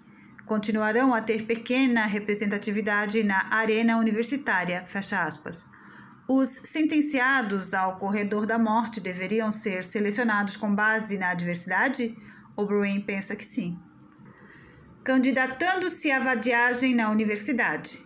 Continuarão 0.46 1.14
a 1.14 1.22
ter 1.22 1.44
pequena 1.44 2.06
representatividade 2.06 3.26
na 3.26 3.46
arena 3.54 3.98
universitária. 3.98 4.82
Fecha 4.86 5.22
aspas. 5.22 5.68
Os 6.26 6.48
sentenciados 6.48 7.74
ao 7.74 7.98
corredor 7.98 8.46
da 8.46 8.58
morte 8.58 9.02
deveriam 9.02 9.52
ser 9.52 9.84
selecionados 9.84 10.56
com 10.56 10.74
base 10.74 11.18
na 11.18 11.34
diversidade? 11.34 12.18
O 12.56 12.66
Bruin 12.66 13.02
pensa 13.02 13.36
que 13.36 13.44
sim. 13.44 13.78
Candidatando-se 15.04 16.10
à 16.10 16.22
vadiagem 16.22 16.96
na 16.96 17.10
universidade. 17.10 18.00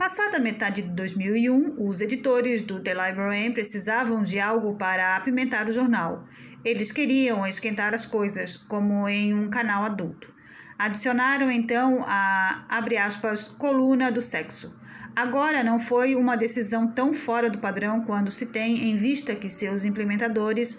Passada 0.00 0.38
a 0.38 0.40
metade 0.40 0.80
de 0.80 0.88
2001, 0.88 1.74
os 1.86 2.00
editores 2.00 2.62
do 2.62 2.80
The 2.80 2.94
Librarian 2.94 3.52
precisavam 3.52 4.22
de 4.22 4.40
algo 4.40 4.74
para 4.76 5.14
apimentar 5.14 5.68
o 5.68 5.72
jornal. 5.72 6.26
Eles 6.64 6.90
queriam 6.90 7.46
esquentar 7.46 7.92
as 7.92 8.06
coisas, 8.06 8.56
como 8.56 9.06
em 9.06 9.34
um 9.34 9.50
canal 9.50 9.84
adulto. 9.84 10.32
Adicionaram 10.78 11.50
então 11.50 12.02
a, 12.08 12.66
aspas, 13.04 13.46
coluna 13.46 14.10
do 14.10 14.22
sexo. 14.22 14.74
Agora 15.14 15.62
não 15.62 15.78
foi 15.78 16.14
uma 16.14 16.34
decisão 16.34 16.90
tão 16.90 17.12
fora 17.12 17.50
do 17.50 17.58
padrão 17.58 18.02
quando 18.02 18.30
se 18.30 18.46
tem 18.46 18.88
em 18.88 18.96
vista 18.96 19.36
que 19.36 19.50
seus 19.50 19.84
implementadores 19.84 20.78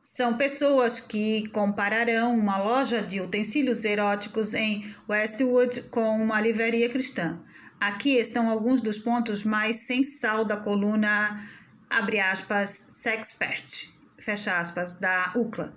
são 0.00 0.36
pessoas 0.36 1.00
que 1.00 1.48
compararão 1.48 2.38
uma 2.38 2.58
loja 2.58 3.02
de 3.02 3.20
utensílios 3.20 3.84
eróticos 3.84 4.54
em 4.54 4.94
Westwood 5.08 5.82
com 5.90 6.22
uma 6.22 6.40
livraria 6.40 6.88
cristã. 6.88 7.40
Aqui 7.82 8.16
estão 8.16 8.48
alguns 8.48 8.80
dos 8.80 8.96
pontos 8.96 9.42
mais 9.42 9.74
sem 9.74 10.04
sal 10.04 10.44
da 10.44 10.56
coluna, 10.56 11.44
abre 11.90 12.20
aspas, 12.20 12.70
Sexpert, 12.70 13.88
fecha 14.16 14.56
aspas, 14.56 14.94
da 14.94 15.32
UCLA. 15.34 15.74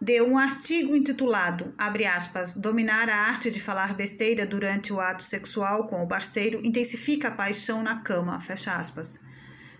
Deu 0.00 0.28
um 0.28 0.36
artigo 0.36 0.96
intitulado, 0.96 1.72
abre 1.78 2.04
aspas, 2.04 2.52
Dominar 2.52 3.08
a 3.08 3.14
arte 3.14 3.48
de 3.48 3.60
falar 3.60 3.94
besteira 3.94 4.44
durante 4.44 4.92
o 4.92 4.98
ato 4.98 5.22
sexual 5.22 5.86
com 5.86 6.02
o 6.02 6.08
parceiro 6.08 6.60
intensifica 6.66 7.28
a 7.28 7.30
paixão 7.30 7.80
na 7.80 8.00
cama, 8.00 8.40
fecha 8.40 8.74
aspas. 8.74 9.20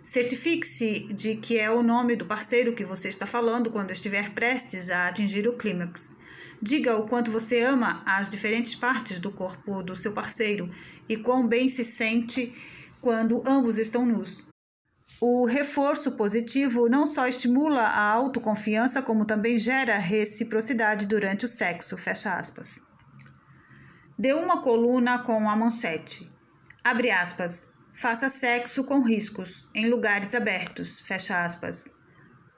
Certifique-se 0.01 1.13
de 1.13 1.35
que 1.35 1.59
é 1.59 1.69
o 1.69 1.83
nome 1.83 2.15
do 2.15 2.27
parceiro 2.27 2.77
que 2.77 2.85
você 2.85 3.09
está 3.09 3.27
falando 3.27 3.73
quando 3.73 3.91
estiver 3.91 4.31
prestes 4.31 4.89
a 4.89 5.09
atingir 5.09 5.49
o 5.49 5.55
clímax. 5.55 6.15
Diga 6.63 6.97
o 6.97 7.09
quanto 7.09 7.31
você 7.31 7.61
ama 7.63 8.03
as 8.05 8.29
diferentes 8.29 8.75
partes 8.75 9.19
do 9.19 9.31
corpo 9.31 9.83
do 9.83 9.97
seu 9.97 10.13
parceiro 10.13 10.69
e 11.09 11.17
quão 11.17 11.47
bem 11.47 11.69
se 11.69 11.85
sente 11.85 12.53
quando 13.01 13.43
ambos 13.47 13.79
estão 13.79 14.05
nus. 14.05 14.45
O 15.21 15.45
reforço 15.45 16.13
positivo 16.13 16.89
não 16.89 17.07
só 17.07 17.27
estimula 17.27 17.81
a 17.81 18.05
autoconfiança, 18.11 19.03
como 19.03 19.25
também 19.25 19.59
gera 19.59 19.99
reciprocidade 19.99 21.07
durante 21.07 21.45
o 21.45 21.49
sexo. 21.49 21.97
Fecha 21.97 22.35
aspas. 22.35 22.83
Deu 24.19 24.39
uma 24.39 24.61
coluna 24.61 25.19
com 25.19 25.49
a 25.49 25.57
manchete. 25.57 26.31
Abre 26.85 27.11
aspas. 27.11 27.67
Faça 27.93 28.29
sexo 28.29 28.85
com 28.85 29.03
riscos, 29.03 29.69
em 29.75 29.89
lugares 29.89 30.35
abertos, 30.35 31.01
fecha 31.01 31.45
aspas. 31.45 31.93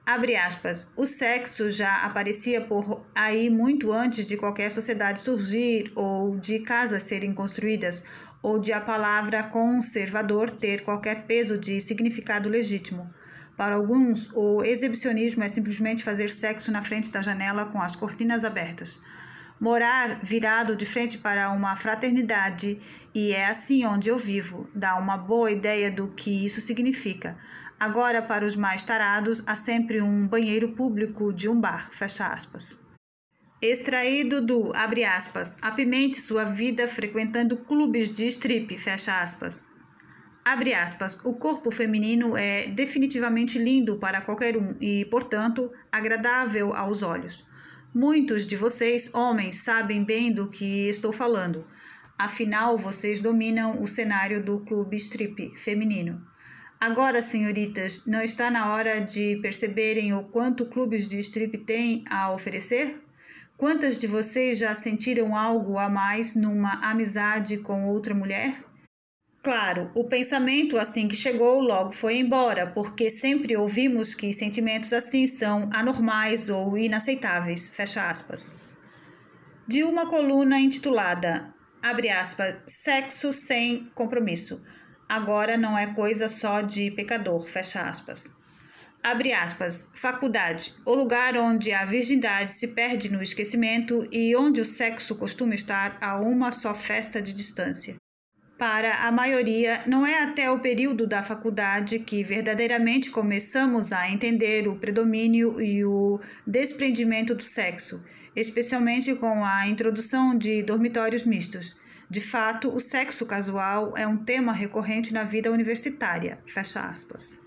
Abre 0.04 0.34
aspas. 0.34 0.90
O 0.96 1.06
sexo 1.06 1.70
já 1.70 1.98
aparecia 1.98 2.60
por 2.60 3.06
aí 3.14 3.48
muito 3.48 3.92
antes 3.92 4.26
de 4.26 4.36
qualquer 4.36 4.70
sociedade 4.70 5.20
surgir 5.20 5.92
ou 5.94 6.36
de 6.36 6.58
casas 6.58 7.04
serem 7.04 7.32
construídas 7.32 8.02
ou 8.42 8.58
de 8.58 8.72
a 8.72 8.80
palavra 8.80 9.44
conservador 9.44 10.50
ter 10.50 10.82
qualquer 10.82 11.24
peso 11.26 11.56
de 11.56 11.80
significado 11.80 12.48
legítimo. 12.48 13.08
Para 13.56 13.76
alguns, 13.76 14.28
o 14.34 14.64
exibicionismo 14.64 15.44
é 15.44 15.48
simplesmente 15.48 16.02
fazer 16.02 16.28
sexo 16.28 16.72
na 16.72 16.82
frente 16.82 17.08
da 17.08 17.22
janela 17.22 17.66
com 17.66 17.80
as 17.80 17.94
cortinas 17.94 18.44
abertas. 18.44 18.98
Morar 19.60 20.18
virado 20.24 20.74
de 20.74 20.84
frente 20.84 21.18
para 21.18 21.50
uma 21.50 21.76
fraternidade, 21.76 22.80
e 23.14 23.30
é 23.30 23.46
assim 23.46 23.84
onde 23.84 24.08
eu 24.08 24.18
vivo, 24.18 24.68
dá 24.74 24.96
uma 24.96 25.16
boa 25.16 25.52
ideia 25.52 25.88
do 25.88 26.08
que 26.08 26.44
isso 26.44 26.60
significa. 26.60 27.38
Agora, 27.82 28.22
para 28.22 28.46
os 28.46 28.54
mais 28.54 28.84
tarados, 28.84 29.42
há 29.44 29.56
sempre 29.56 30.00
um 30.00 30.28
banheiro 30.28 30.68
público 30.68 31.32
de 31.32 31.48
um 31.48 31.60
bar, 31.60 31.90
fecha 31.90 32.28
aspas. 32.28 32.78
Extraído 33.60 34.40
do, 34.40 34.70
abre 34.72 35.04
aspas, 35.04 35.56
apimente 35.60 36.20
sua 36.20 36.44
vida 36.44 36.86
frequentando 36.86 37.56
clubes 37.56 38.08
de 38.08 38.24
strip, 38.28 38.78
fecha 38.78 39.20
aspas. 39.20 39.72
Abre 40.44 40.72
aspas, 40.72 41.18
o 41.24 41.34
corpo 41.34 41.72
feminino 41.72 42.36
é 42.36 42.68
definitivamente 42.68 43.58
lindo 43.58 43.98
para 43.98 44.20
qualquer 44.20 44.56
um 44.56 44.76
e, 44.80 45.04
portanto, 45.06 45.68
agradável 45.90 46.72
aos 46.72 47.02
olhos. 47.02 47.44
Muitos 47.92 48.46
de 48.46 48.54
vocês, 48.54 49.12
homens, 49.12 49.56
sabem 49.56 50.04
bem 50.04 50.32
do 50.32 50.48
que 50.48 50.88
estou 50.88 51.10
falando. 51.10 51.66
Afinal, 52.16 52.78
vocês 52.78 53.18
dominam 53.18 53.82
o 53.82 53.88
cenário 53.88 54.40
do 54.40 54.60
clube 54.60 54.96
strip 54.98 55.56
feminino. 55.56 56.30
Agora, 56.82 57.22
senhoritas, 57.22 58.06
não 58.06 58.20
está 58.20 58.50
na 58.50 58.72
hora 58.74 58.98
de 58.98 59.38
perceberem 59.40 60.12
o 60.14 60.24
quanto 60.24 60.66
clubes 60.66 61.06
de 61.06 61.16
strip 61.20 61.58
têm 61.58 62.02
a 62.10 62.32
oferecer? 62.32 63.00
Quantas 63.56 63.96
de 63.96 64.08
vocês 64.08 64.58
já 64.58 64.74
sentiram 64.74 65.36
algo 65.36 65.78
a 65.78 65.88
mais 65.88 66.34
numa 66.34 66.80
amizade 66.82 67.58
com 67.58 67.86
outra 67.86 68.12
mulher? 68.12 68.64
Claro, 69.44 69.92
o 69.94 70.08
pensamento 70.08 70.76
assim 70.76 71.06
que 71.06 71.14
chegou 71.14 71.60
logo 71.60 71.92
foi 71.92 72.16
embora, 72.16 72.66
porque 72.66 73.10
sempre 73.10 73.56
ouvimos 73.56 74.12
que 74.12 74.32
sentimentos 74.32 74.92
assim 74.92 75.28
são 75.28 75.70
anormais 75.72 76.50
ou 76.50 76.76
inaceitáveis. 76.76 77.68
Fecha 77.68 78.08
aspas. 78.10 78.56
De 79.68 79.84
uma 79.84 80.06
coluna 80.06 80.58
intitulada, 80.58 81.54
abre 81.80 82.10
aspas, 82.10 82.58
Sexo 82.66 83.32
sem 83.32 83.84
compromisso. 83.94 84.60
Agora 85.12 85.58
não 85.58 85.76
é 85.76 85.88
coisa 85.88 86.26
só 86.26 86.62
de 86.62 86.90
pecador. 86.90 87.46
Fecha 87.46 87.82
aspas 87.82 88.40
abre 89.02 89.32
aspas, 89.32 89.88
faculdade, 89.92 90.72
o 90.86 90.94
lugar 90.94 91.36
onde 91.36 91.72
a 91.72 91.84
virgindade 91.84 92.52
se 92.52 92.68
perde 92.68 93.10
no 93.10 93.22
esquecimento 93.22 94.06
e 94.12 94.36
onde 94.36 94.60
o 94.60 94.64
sexo 94.64 95.16
costuma 95.16 95.54
estar 95.54 95.98
a 96.00 96.16
uma 96.16 96.52
só 96.52 96.72
festa 96.72 97.20
de 97.20 97.32
distância. 97.32 97.96
Para 98.56 99.08
a 99.08 99.10
maioria, 99.10 99.82
não 99.86 100.06
é 100.06 100.22
até 100.22 100.48
o 100.48 100.60
período 100.60 101.04
da 101.04 101.20
faculdade 101.20 101.98
que 101.98 102.22
verdadeiramente 102.22 103.10
começamos 103.10 103.92
a 103.92 104.08
entender 104.08 104.68
o 104.68 104.76
predomínio 104.76 105.60
e 105.60 105.84
o 105.84 106.20
desprendimento 106.46 107.34
do 107.34 107.42
sexo, 107.42 108.04
especialmente 108.36 109.12
com 109.16 109.44
a 109.44 109.66
introdução 109.66 110.38
de 110.38 110.62
dormitórios 110.62 111.24
mistos. 111.24 111.74
De 112.12 112.20
fato, 112.20 112.68
o 112.68 112.78
sexo 112.78 113.24
casual 113.24 113.96
é 113.96 114.06
um 114.06 114.18
tema 114.18 114.52
recorrente 114.52 115.14
na 115.14 115.24
vida 115.24 115.50
universitária. 115.50 116.38
Fecha 116.44 116.82
aspas. 116.82 117.40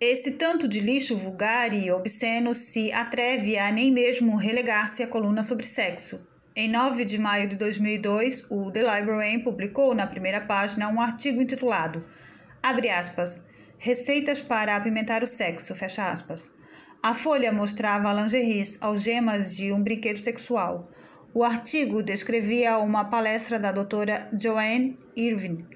Esse 0.00 0.38
tanto 0.38 0.66
de 0.66 0.80
lixo 0.80 1.14
vulgar 1.18 1.74
e 1.74 1.90
obsceno 1.90 2.54
se 2.54 2.90
atreve 2.92 3.58
a 3.58 3.70
nem 3.70 3.92
mesmo 3.92 4.36
relegar-se 4.36 5.02
à 5.02 5.06
coluna 5.06 5.42
sobre 5.42 5.66
sexo. 5.66 6.26
Em 6.56 6.66
9 6.66 7.04
de 7.04 7.18
maio 7.18 7.46
de 7.46 7.56
2002, 7.56 8.46
o 8.48 8.70
The 8.70 8.80
Librarian 8.80 9.40
publicou 9.40 9.94
na 9.94 10.06
primeira 10.06 10.40
página 10.40 10.88
um 10.88 10.98
artigo 10.98 11.42
intitulado 11.42 12.02
abre 12.64 12.88
aspas, 12.88 13.42
Receitas 13.76 14.40
para 14.40 14.74
apimentar 14.74 15.22
o 15.22 15.26
sexo, 15.26 15.74
fecha 15.74 16.10
aspas. 16.10 16.50
A 17.02 17.14
folha 17.14 17.52
mostrava 17.52 18.10
lingeries, 18.14 18.78
algemas 18.80 19.54
de 19.54 19.70
um 19.70 19.82
brinquedo 19.82 20.16
sexual. 20.16 20.90
O 21.34 21.42
artigo 21.42 22.00
descrevia 22.00 22.78
uma 22.78 23.06
palestra 23.06 23.58
da 23.58 23.72
doutora 23.72 24.30
Joanne 24.40 24.96
Irving, 25.16 25.66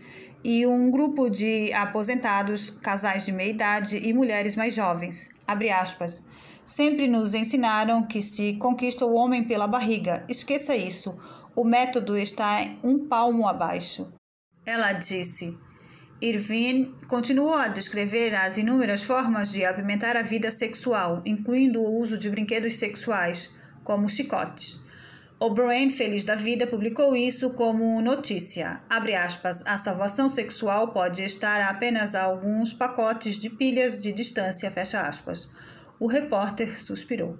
e 0.45 0.65
um 0.65 0.89
grupo 0.89 1.29
de 1.29 1.73
aposentados, 1.73 2.71
casais 2.71 3.27
de 3.27 3.33
meia 3.33 3.51
idade 3.51 3.97
e 3.97 4.13
mulheres 4.13 4.55
mais 4.55 4.73
jovens. 4.73 5.31
Aspas, 5.75 6.23
Sempre 6.63 7.09
nos 7.09 7.35
ensinaram 7.35 8.07
que 8.07 8.23
se 8.23 8.53
conquista 8.53 9.05
o 9.05 9.15
homem 9.15 9.43
pela 9.43 9.67
barriga. 9.67 10.25
Esqueça 10.29 10.77
isso. 10.77 11.19
O 11.57 11.65
método 11.65 12.17
está 12.17 12.61
um 12.85 13.09
palmo 13.09 13.49
abaixo. 13.49 14.13
Ela 14.65 14.93
disse. 14.93 15.59
Irvine 16.21 16.95
continuou 17.09 17.55
a 17.55 17.67
descrever 17.69 18.33
as 18.33 18.59
inúmeras 18.59 19.03
formas 19.03 19.51
de 19.51 19.65
apimentar 19.65 20.17
a 20.17 20.23
vida 20.23 20.53
sexual, 20.53 21.21
incluindo 21.27 21.81
o 21.81 21.99
uso 21.99 22.17
de 22.17 22.31
brinquedos 22.31 22.77
sexuais, 22.77 23.51
como 23.83 24.09
chicotes. 24.09 24.87
O'Brien, 25.41 25.89
feliz 25.89 26.25
da 26.25 26.35
vida, 26.35 26.67
publicou 26.67 27.15
isso 27.15 27.51
como 27.51 28.03
notícia. 28.03 28.83
Abre 28.91 29.15
aspas, 29.15 29.65
a 29.65 29.79
salvação 29.79 30.29
sexual 30.29 30.89
pode 30.89 31.23
estar 31.23 31.61
apenas 31.61 32.17
a 32.17 32.25
alguns 32.25 32.75
pacotes 32.75 33.41
de 33.41 33.49
pilhas 33.49 34.03
de 34.03 34.13
distância, 34.13 34.69
fecha 34.69 35.01
aspas. 35.01 35.49
O 36.01 36.09
repórter 36.09 36.77
suspirou. 36.77 37.39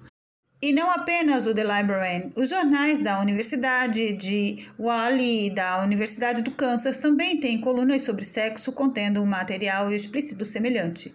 E 0.63 0.73
não 0.73 0.89
apenas 0.93 1.49
o 1.49 1.55
The 1.55 1.65
Librarian, 1.65 2.31
os 2.37 2.51
jornais 2.51 3.01
da 3.01 3.21
Universidade 3.21 4.13
de 4.13 4.65
Wally 4.79 5.47
e 5.47 5.51
da 5.51 5.83
Universidade 5.83 6.43
do 6.43 6.57
Kansas 6.57 6.99
também 6.99 7.41
têm 7.41 7.61
colunas 7.61 8.03
sobre 8.03 8.25
sexo 8.25 8.71
contendo 8.71 9.21
um 9.21 9.27
material 9.27 9.93
explícito 9.93 10.45
semelhante. 10.45 11.13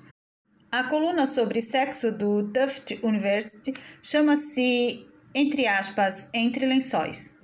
A 0.70 0.84
coluna 0.84 1.28
sobre 1.28 1.62
sexo 1.62 2.12
do 2.12 2.44
Tufts 2.52 2.98
University 3.04 3.74
chama-se 4.02 5.06
entre 5.34 5.66
aspas, 5.68 6.30
entre 6.34 6.66
lençóis, 6.66 7.36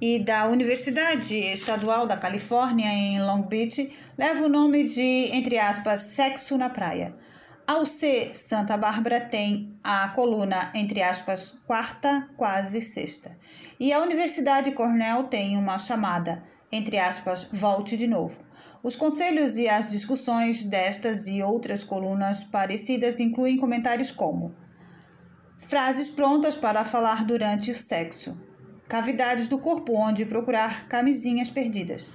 e 0.00 0.18
da 0.18 0.46
Universidade 0.46 1.36
Estadual 1.36 2.06
da 2.06 2.16
Califórnia 2.16 2.88
em 2.88 3.22
Long 3.22 3.42
Beach 3.42 3.92
leva 4.16 4.46
o 4.46 4.48
nome 4.48 4.84
de, 4.84 5.28
entre 5.32 5.58
aspas, 5.58 6.00
Sexo 6.00 6.56
na 6.56 6.70
Praia. 6.70 7.14
Ao 7.66 7.86
C, 7.86 8.30
Santa 8.34 8.76
Bárbara 8.76 9.20
tem 9.20 9.78
a 9.84 10.08
coluna, 10.08 10.72
entre 10.74 11.02
aspas, 11.02 11.60
quarta, 11.66 12.28
quase 12.36 12.80
sexta. 12.80 13.38
E 13.78 13.92
a 13.92 14.00
Universidade 14.00 14.72
Cornell 14.72 15.24
tem 15.24 15.56
uma 15.56 15.78
chamada, 15.78 16.42
entre 16.72 16.98
aspas, 16.98 17.48
volte 17.52 17.96
de 17.96 18.06
novo. 18.06 18.38
Os 18.82 18.96
conselhos 18.96 19.58
e 19.58 19.68
as 19.68 19.90
discussões 19.90 20.64
destas 20.64 21.28
e 21.28 21.42
outras 21.42 21.84
colunas 21.84 22.44
parecidas 22.44 23.20
incluem 23.20 23.58
comentários 23.58 24.10
como 24.10 24.54
Frases 25.62 26.08
prontas 26.08 26.56
para 26.56 26.84
falar 26.84 27.24
durante 27.24 27.70
o 27.70 27.74
sexo. 27.74 28.36
Cavidades 28.88 29.46
do 29.46 29.58
corpo 29.58 29.94
onde 29.94 30.24
procurar 30.24 30.88
camisinhas 30.88 31.50
perdidas. 31.50 32.10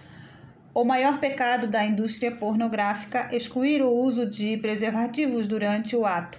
O 0.73 0.83
maior 0.83 1.19
pecado 1.19 1.67
da 1.67 1.85
indústria 1.85 2.31
pornográfica 2.31 3.29
excluir 3.31 3.81
o 3.81 3.89
uso 3.89 4.25
de 4.25 4.57
preservativos 4.57 5.47
durante 5.47 5.95
o 5.95 6.05
ato. 6.05 6.37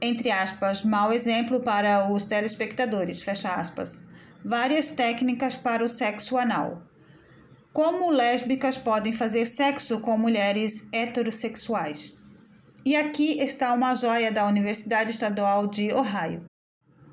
Entre 0.00 0.30
aspas, 0.30 0.84
mau 0.84 1.12
exemplo 1.12 1.60
para 1.60 2.08
os 2.08 2.24
telespectadores, 2.24 3.22
fecha 3.22 3.52
aspas. 3.52 4.00
Várias 4.44 4.88
técnicas 4.88 5.56
para 5.56 5.82
o 5.82 5.88
sexo 5.88 6.36
anal. 6.36 6.82
Como 7.72 8.10
lésbicas 8.10 8.78
podem 8.78 9.12
fazer 9.12 9.46
sexo 9.46 9.98
com 10.00 10.16
mulheres 10.16 10.86
heterossexuais. 10.92 12.23
E 12.86 12.94
aqui 12.96 13.40
está 13.40 13.72
uma 13.72 13.94
joia 13.94 14.30
da 14.30 14.46
Universidade 14.46 15.10
Estadual 15.10 15.66
de 15.66 15.90
Ohio. 15.90 16.42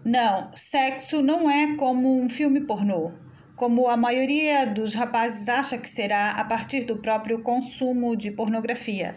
Não, 0.03 0.51
sexo 0.53 1.21
não 1.21 1.49
é 1.49 1.77
como 1.77 2.21
um 2.21 2.29
filme 2.29 2.59
pornô, 2.59 3.13
como 3.55 3.87
a 3.87 3.95
maioria 3.95 4.65
dos 4.65 4.93
rapazes 4.93 5.47
acha 5.47 5.77
que 5.77 5.89
será 5.89 6.31
a 6.31 6.43
partir 6.43 6.83
do 6.83 6.97
próprio 6.97 7.41
consumo 7.41 8.17
de 8.17 8.31
pornografia. 8.31 9.15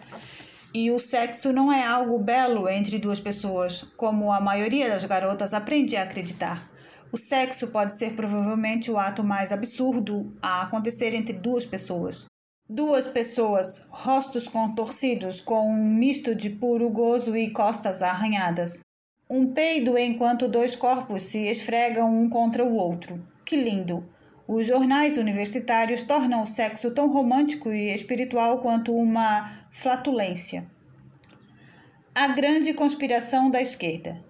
E 0.72 0.92
o 0.92 0.98
sexo 1.00 1.52
não 1.52 1.72
é 1.72 1.84
algo 1.84 2.20
belo 2.20 2.68
entre 2.68 3.00
duas 3.00 3.20
pessoas, 3.20 3.82
como 3.96 4.32
a 4.32 4.40
maioria 4.40 4.88
das 4.88 5.04
garotas 5.04 5.52
aprende 5.54 5.96
a 5.96 6.04
acreditar. 6.04 6.70
O 7.10 7.16
sexo 7.16 7.72
pode 7.72 7.98
ser 7.98 8.14
provavelmente 8.14 8.92
o 8.92 8.98
ato 8.98 9.24
mais 9.24 9.50
absurdo 9.50 10.32
a 10.40 10.62
acontecer 10.62 11.14
entre 11.14 11.32
duas 11.32 11.66
pessoas. 11.66 12.26
Duas 12.68 13.07
pessoas, 13.07 13.87
rostos 13.90 14.48
contorcidos, 14.48 15.38
com 15.38 15.68
um 15.68 15.87
misto 15.87 16.35
de 16.35 16.48
puro 16.48 16.88
gozo 16.88 17.37
e 17.37 17.50
costas 17.50 18.03
arranhadas. 18.03 18.81
Um 19.29 19.53
peido 19.53 19.98
enquanto 19.98 20.48
dois 20.48 20.74
corpos 20.74 21.20
se 21.24 21.40
esfregam 21.40 22.11
um 22.11 22.27
contra 22.27 22.64
o 22.64 22.74
outro. 22.74 23.22
Que 23.44 23.55
lindo! 23.55 24.09
Os 24.48 24.66
jornais 24.66 25.18
universitários 25.18 26.00
tornam 26.00 26.40
o 26.40 26.46
sexo 26.46 26.90
tão 26.92 27.12
romântico 27.12 27.70
e 27.70 27.92
espiritual 27.92 28.61
quanto 28.61 28.96
uma 28.96 29.66
flatulência. 29.68 30.66
A 32.14 32.29
grande 32.29 32.72
conspiração 32.72 33.50
da 33.50 33.61
esquerda. 33.61 34.24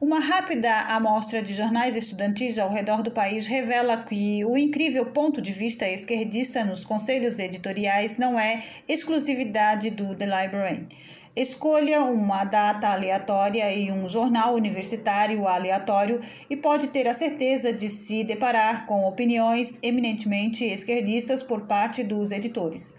Uma 0.00 0.20
rápida 0.20 0.72
amostra 0.82 1.42
de 1.42 1.52
jornais 1.52 1.96
estudantis 1.96 2.56
ao 2.56 2.70
redor 2.70 3.02
do 3.02 3.10
país 3.10 3.48
revela 3.48 3.96
que 3.96 4.44
o 4.44 4.56
incrível 4.56 5.06
ponto 5.06 5.42
de 5.42 5.50
vista 5.50 5.88
esquerdista 5.88 6.64
nos 6.64 6.84
conselhos 6.84 7.40
editoriais 7.40 8.16
não 8.16 8.38
é 8.38 8.62
exclusividade 8.86 9.90
do 9.90 10.14
The 10.14 10.24
Library. 10.24 10.86
Escolha 11.34 12.04
uma 12.04 12.44
data 12.44 12.90
aleatória 12.90 13.74
e 13.74 13.90
um 13.90 14.08
jornal 14.08 14.54
universitário 14.54 15.48
aleatório 15.48 16.20
e 16.48 16.56
pode 16.56 16.86
ter 16.88 17.08
a 17.08 17.14
certeza 17.14 17.72
de 17.72 17.88
se 17.88 18.22
deparar 18.22 18.86
com 18.86 19.04
opiniões 19.04 19.80
eminentemente 19.82 20.64
esquerdistas 20.64 21.42
por 21.42 21.62
parte 21.62 22.04
dos 22.04 22.30
editores. 22.30 22.94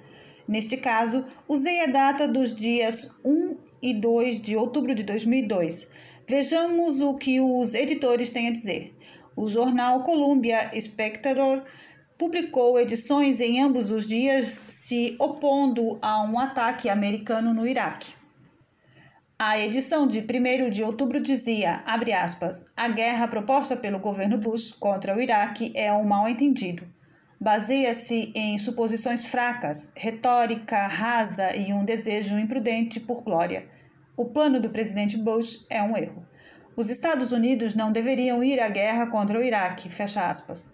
Neste 0.45 0.75
caso, 0.75 1.23
usei 1.47 1.81
a 1.81 1.88
data 1.88 2.27
dos 2.27 2.53
dias 2.53 3.09
1 3.23 3.55
e 3.81 3.93
2 3.93 4.41
de 4.41 4.57
outubro 4.57 4.93
de 4.93 5.03
2002 5.03 5.88
Vejamos 6.30 7.02
o 7.02 7.15
que 7.15 7.42
os 7.42 7.74
editores 7.74 8.30
têm 8.30 8.50
a 8.50 8.52
dizer. 8.52 8.96
O 9.36 9.48
jornal 9.48 10.04
Columbia 10.04 10.70
Spectator 10.80 11.63
publicou 12.20 12.80
edições 12.80 13.42
em 13.42 13.60
ambos 13.60 13.89
os 13.89 14.08
dias 14.08 14.62
se 14.68 15.15
opondo 15.18 15.98
a 16.04 16.22
um 16.22 16.38
ataque 16.38 16.88
americano 16.88 17.52
no 17.52 17.65
Iraque. 17.65 18.13
A 19.39 19.58
edição 19.58 20.06
de 20.06 20.20
1 20.20 20.70
de 20.70 20.84
outubro 20.84 21.20
dizia, 21.20 21.82
abre 21.84 22.13
aspas, 22.13 22.63
a 22.78 22.88
guerra 22.88 23.28
proposta 23.28 23.76
pelo 23.76 23.98
governo 23.98 24.38
Bush 24.38 24.72
contra 24.72 25.18
o 25.18 25.20
Iraque 25.20 25.72
é 25.74 25.92
um 25.92 26.04
mal-entendido. 26.04 26.84
Baseia-se 27.42 28.32
em 28.36 28.56
suposições 28.60 29.26
fracas, 29.26 29.92
retórica 29.98 30.86
rasa 30.86 31.56
e 31.56 31.74
um 31.74 31.84
desejo 31.84 32.38
imprudente 32.38 33.00
por 33.00 33.24
glória. 33.24 33.79
O 34.19 34.25
plano 34.25 34.60
do 34.60 34.69
presidente 34.69 35.15
Bush 35.15 35.65
é 35.69 35.82
um 35.82 35.95
erro. 35.95 36.27
Os 36.75 36.89
Estados 36.89 37.32
Unidos 37.32 37.73
não 37.73 37.89
deveriam 37.89 38.43
ir 38.43 38.60
à 38.60 38.67
guerra 38.67 39.08
contra 39.08 39.39
o 39.39 39.41
Iraque, 39.41 39.89
fecha 39.89 40.29
aspas. 40.29 40.73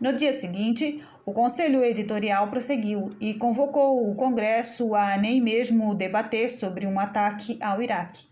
No 0.00 0.12
dia 0.12 0.32
seguinte, 0.32 1.00
o 1.24 1.32
conselho 1.32 1.84
editorial 1.84 2.50
prosseguiu 2.50 3.08
e 3.20 3.34
convocou 3.34 4.10
o 4.10 4.16
Congresso 4.16 4.92
a 4.96 5.16
nem 5.16 5.40
mesmo 5.40 5.94
debater 5.94 6.50
sobre 6.50 6.84
um 6.84 6.98
ataque 6.98 7.56
ao 7.62 7.80
Iraque. 7.80 8.26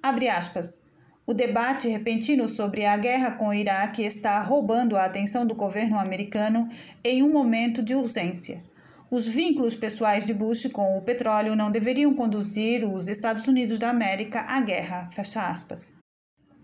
Abre 0.00 0.28
aspas. 0.28 0.80
O 1.26 1.34
debate 1.34 1.88
repentino 1.88 2.48
sobre 2.48 2.86
a 2.86 2.96
guerra 2.96 3.32
com 3.32 3.48
o 3.48 3.54
Iraque 3.54 4.04
está 4.04 4.40
roubando 4.40 4.96
a 4.96 5.04
atenção 5.04 5.44
do 5.44 5.56
governo 5.56 5.98
americano 5.98 6.68
em 7.02 7.24
um 7.24 7.32
momento 7.32 7.82
de 7.82 7.96
urgência. 7.96 8.62
Os 9.08 9.28
vínculos 9.28 9.76
pessoais 9.76 10.26
de 10.26 10.34
Bush 10.34 10.66
com 10.72 10.98
o 10.98 11.02
petróleo 11.02 11.54
não 11.54 11.70
deveriam 11.70 12.12
conduzir 12.12 12.84
os 12.84 13.06
Estados 13.06 13.46
Unidos 13.46 13.78
da 13.78 13.90
América 13.90 14.44
à 14.48 14.60
guerra. 14.60 15.08
Fecha 15.10 15.46
aspas. 15.46 15.92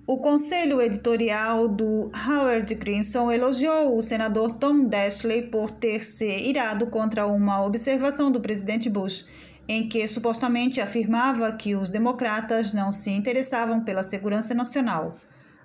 O 0.05 0.17
conselho 0.17 0.83
editorial 0.83 1.69
do 1.69 2.11
Howard 2.27 2.75
Grinson 2.75 3.31
elogiou 3.31 3.97
o 3.97 4.03
senador 4.03 4.57
Tom 4.57 4.89
Dashley 4.89 5.43
por 5.43 5.71
ter 5.71 6.01
se 6.01 6.27
irado 6.27 6.89
contra 6.89 7.27
uma 7.29 7.65
observação 7.65 8.29
do 8.29 8.41
presidente 8.41 8.91
Bush, 8.91 9.25
em 9.69 9.89
que 9.89 10.09
supostamente 10.09 10.81
afirmava 10.81 11.53
que 11.53 11.77
os 11.77 11.89
democratas 11.89 12.73
não 12.73 12.91
se 12.91 13.13
interessavam 13.13 13.85
pela 13.85 14.03
segurança 14.03 14.53
nacional. 14.53 15.17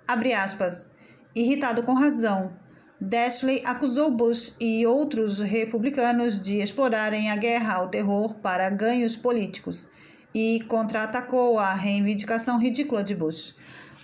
Abre 0.06 0.32
aspas. 0.32 0.88
Irritado 1.34 1.82
com 1.82 1.94
razão, 1.94 2.52
Dashley 3.00 3.62
acusou 3.64 4.10
Bush 4.10 4.54
e 4.58 4.84
outros 4.84 5.38
republicanos 5.38 6.42
de 6.42 6.58
explorarem 6.58 7.30
a 7.30 7.36
guerra 7.36 7.74
ao 7.74 7.88
terror 7.88 8.34
para 8.34 8.68
ganhos 8.70 9.16
políticos 9.16 9.86
e 10.34 10.60
contra-atacou 10.66 11.60
a 11.60 11.72
reivindicação 11.74 12.58
ridícula 12.58 13.04
de 13.04 13.14
Bush. 13.14 13.54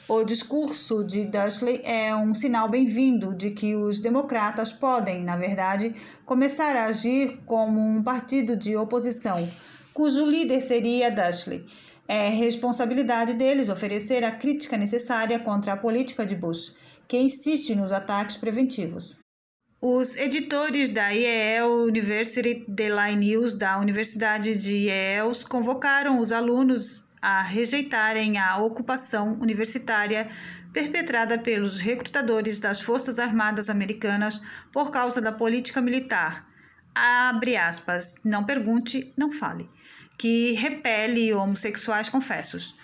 O 0.09 0.23
discurso 0.23 1.03
de 1.03 1.25
Dashley 1.25 1.81
é 1.83 2.15
um 2.15 2.33
sinal 2.35 2.69
bem-vindo 2.69 3.35
de 3.35 3.51
que 3.51 3.75
os 3.75 3.99
democratas 3.99 4.73
podem, 4.73 5.25
na 5.25 5.37
verdade, 5.37 5.93
começar 6.25 6.77
a 6.77 6.85
agir 6.85 7.41
como 7.47 7.81
um 7.81 8.01
partido 8.01 8.57
de 8.57 8.77
oposição, 8.77 9.37
cujo 9.93 10.25
líder 10.25 10.61
seria 10.61 11.11
Dashley. 11.11 11.65
É 12.07 12.29
responsabilidade 12.29 13.35
deles 13.35 13.69
oferecer 13.69 14.23
a 14.23 14.31
crítica 14.31 14.77
necessária 14.77 15.39
contra 15.41 15.73
a 15.73 15.77
política 15.77 16.25
de 16.25 16.37
Bush 16.37 16.73
que 17.09 17.17
insiste 17.17 17.75
nos 17.75 17.93
ataques 17.93 18.37
preventivos. 18.37 19.19
Os 19.81 20.17
editores 20.17 20.89
da 20.89 21.11
Yale 21.11 21.89
University 21.89 22.65
Line 22.69 23.27
News 23.27 23.53
da 23.53 23.79
Universidade 23.79 24.57
de 24.57 24.87
Yale 24.87 25.45
convocaram 25.49 26.21
os 26.21 26.33
alunos 26.33 27.05
a 27.21 27.43
rejeitarem 27.43 28.39
a 28.39 28.57
ocupação 28.59 29.33
universitária 29.41 30.29
perpetrada 30.73 31.39
pelos 31.39 31.81
recrutadores 31.81 32.59
das 32.59 32.81
Forças 32.81 33.19
Armadas 33.19 33.71
Americanas 33.71 34.41
por 34.73 34.91
causa 34.91 35.21
da 35.21 35.33
política 35.33 35.81
militar. 35.81 36.47
Abre 36.95 37.57
aspas, 37.57 38.17
não 38.25 38.45
pergunte, 38.45 39.13
não 39.17 39.31
fale, 39.31 39.69
que 40.19 40.53
repele 40.53 41.33
homossexuais 41.33 42.09
confessos. 42.09 42.75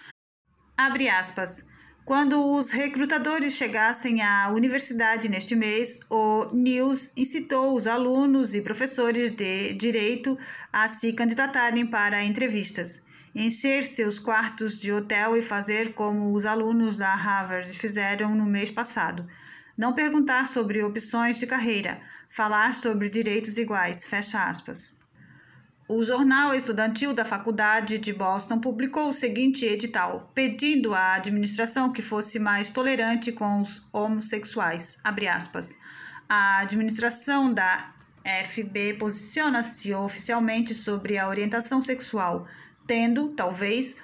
Abre 0.76 1.08
aspas, 1.08 1.66
quando 2.10 2.44
os 2.54 2.72
recrutadores 2.72 3.54
chegassem 3.54 4.20
à 4.20 4.50
universidade 4.50 5.28
neste 5.28 5.54
mês, 5.54 6.00
o 6.10 6.46
News 6.52 7.12
incitou 7.16 7.72
os 7.72 7.86
alunos 7.86 8.52
e 8.52 8.60
professores 8.60 9.30
de 9.30 9.72
direito 9.74 10.36
a 10.72 10.88
se 10.88 11.12
candidatarem 11.12 11.86
para 11.86 12.24
entrevistas, 12.24 13.00
encher 13.32 13.84
seus 13.84 14.18
quartos 14.18 14.76
de 14.76 14.90
hotel 14.90 15.36
e 15.36 15.40
fazer 15.40 15.94
como 15.94 16.34
os 16.34 16.46
alunos 16.46 16.96
da 16.96 17.14
Harvard 17.14 17.70
fizeram 17.78 18.34
no 18.34 18.44
mês 18.44 18.72
passado. 18.72 19.24
Não 19.78 19.92
perguntar 19.92 20.48
sobre 20.48 20.82
opções 20.82 21.38
de 21.38 21.46
carreira, 21.46 22.00
falar 22.28 22.74
sobre 22.74 23.08
direitos 23.08 23.56
iguais. 23.56 24.04
Fecha 24.04 24.48
aspas. 24.48 24.99
O 25.92 26.04
jornal 26.04 26.54
estudantil 26.54 27.12
da 27.12 27.24
Faculdade 27.24 27.98
de 27.98 28.12
Boston 28.12 28.60
publicou 28.60 29.08
o 29.08 29.12
seguinte 29.12 29.66
edital, 29.66 30.30
pedindo 30.32 30.94
à 30.94 31.14
administração 31.14 31.92
que 31.92 32.00
fosse 32.00 32.38
mais 32.38 32.70
tolerante 32.70 33.32
com 33.32 33.60
os 33.60 33.84
homossexuais. 33.92 34.98
A 36.28 36.58
administração 36.60 37.52
da 37.52 37.92
FB 38.44 38.98
posiciona-se 39.00 39.92
oficialmente 39.92 40.76
sobre 40.76 41.18
a 41.18 41.28
orientação 41.28 41.82
sexual, 41.82 42.46
tendo, 42.86 43.30
talvez, 43.30 43.96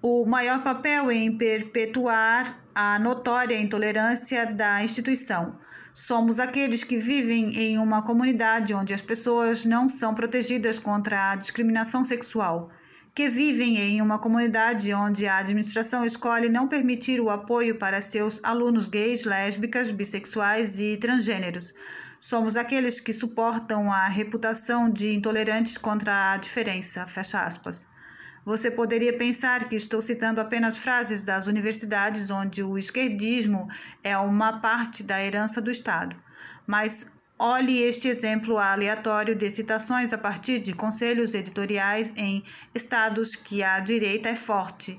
o 0.00 0.24
maior 0.24 0.62
papel 0.62 1.10
em 1.10 1.36
perpetuar 1.36 2.64
a 2.72 2.96
notória 3.00 3.60
intolerância 3.60 4.46
da 4.46 4.84
instituição. 4.84 5.58
Somos 6.00 6.38
aqueles 6.38 6.84
que 6.84 6.96
vivem 6.96 7.58
em 7.58 7.76
uma 7.76 8.02
comunidade 8.02 8.72
onde 8.72 8.94
as 8.94 9.02
pessoas 9.02 9.64
não 9.64 9.88
são 9.88 10.14
protegidas 10.14 10.78
contra 10.78 11.32
a 11.32 11.36
discriminação 11.36 12.04
sexual, 12.04 12.70
que 13.12 13.28
vivem 13.28 13.76
em 13.78 14.00
uma 14.00 14.16
comunidade 14.16 14.94
onde 14.94 15.26
a 15.26 15.38
administração 15.38 16.04
escolhe 16.04 16.48
não 16.48 16.68
permitir 16.68 17.20
o 17.20 17.28
apoio 17.28 17.74
para 17.74 18.00
seus 18.00 18.42
alunos 18.44 18.86
gays, 18.86 19.24
lésbicas, 19.24 19.90
bissexuais 19.90 20.78
e 20.78 20.96
transgêneros. 20.96 21.74
Somos 22.20 22.56
aqueles 22.56 23.00
que 23.00 23.12
suportam 23.12 23.92
a 23.92 24.06
reputação 24.06 24.88
de 24.88 25.12
intolerantes 25.12 25.76
contra 25.76 26.32
a 26.32 26.36
diferença. 26.36 27.08
Fecha 27.08 27.42
aspas. 27.42 27.88
Você 28.48 28.70
poderia 28.70 29.14
pensar 29.14 29.68
que 29.68 29.76
estou 29.76 30.00
citando 30.00 30.40
apenas 30.40 30.78
frases 30.78 31.22
das 31.22 31.46
universidades 31.46 32.30
onde 32.30 32.62
o 32.62 32.78
esquerdismo 32.78 33.68
é 34.02 34.16
uma 34.16 34.58
parte 34.58 35.02
da 35.02 35.22
herança 35.22 35.60
do 35.60 35.70
Estado. 35.70 36.16
Mas 36.66 37.12
olhe 37.38 37.82
este 37.82 38.08
exemplo 38.08 38.56
aleatório 38.56 39.34
de 39.34 39.50
citações 39.50 40.14
a 40.14 40.16
partir 40.16 40.60
de 40.60 40.72
conselhos 40.72 41.34
editoriais 41.34 42.14
em 42.16 42.42
estados 42.74 43.36
que 43.36 43.62
a 43.62 43.80
direita 43.80 44.30
é 44.30 44.34
forte, 44.34 44.98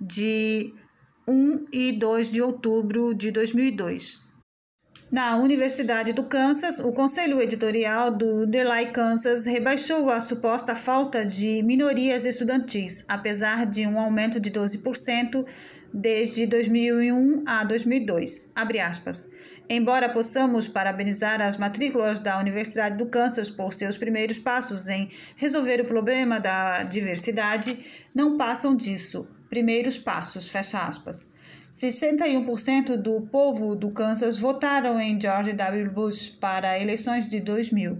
de 0.00 0.72
1 1.26 1.66
e 1.72 1.90
2 1.90 2.30
de 2.30 2.40
outubro 2.40 3.12
de 3.12 3.32
2002. 3.32 4.23
Na 5.12 5.36
Universidade 5.36 6.12
do 6.12 6.24
Kansas, 6.24 6.80
o 6.80 6.90
conselho 6.90 7.40
editorial 7.40 8.10
do 8.10 8.46
Delay 8.46 8.90
Kansas 8.90 9.44
rebaixou 9.44 10.10
a 10.10 10.20
suposta 10.20 10.74
falta 10.74 11.26
de 11.26 11.62
minorias 11.62 12.24
estudantis, 12.24 13.04
apesar 13.06 13.66
de 13.66 13.86
um 13.86 13.98
aumento 13.98 14.40
de 14.40 14.50
12% 14.50 15.46
desde 15.92 16.46
2001 16.46 17.44
a 17.46 17.64
2002. 17.64 18.50
Embora 19.68 20.08
possamos 20.08 20.66
parabenizar 20.66 21.40
as 21.40 21.58
matrículas 21.58 22.18
da 22.18 22.38
Universidade 22.38 22.96
do 22.96 23.06
Kansas 23.06 23.50
por 23.50 23.72
seus 23.74 23.98
primeiros 23.98 24.38
passos 24.38 24.88
em 24.88 25.10
resolver 25.36 25.82
o 25.82 25.86
problema 25.86 26.40
da 26.40 26.82
diversidade, 26.82 27.78
não 28.14 28.38
passam 28.38 28.74
disso. 28.74 29.28
Primeiros 29.50 29.98
passos, 29.98 30.48
fecha 30.48 30.80
aspas. 30.80 31.33
61% 31.74 32.96
do 32.96 33.20
povo 33.22 33.74
do 33.74 33.90
Kansas 33.90 34.38
votaram 34.38 35.00
em 35.00 35.20
George 35.20 35.52
W. 35.52 35.90
Bush 35.90 36.30
para 36.30 36.78
eleições 36.78 37.26
de 37.26 37.40
2000. 37.40 37.98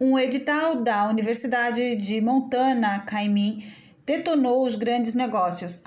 Um 0.00 0.16
edital 0.16 0.76
da 0.76 1.08
Universidade 1.08 1.96
de 1.96 2.20
Montana, 2.20 3.00
Cayman, 3.00 3.64
detonou 4.06 4.64
os 4.64 4.76
grandes 4.76 5.12
negócios, 5.12 5.82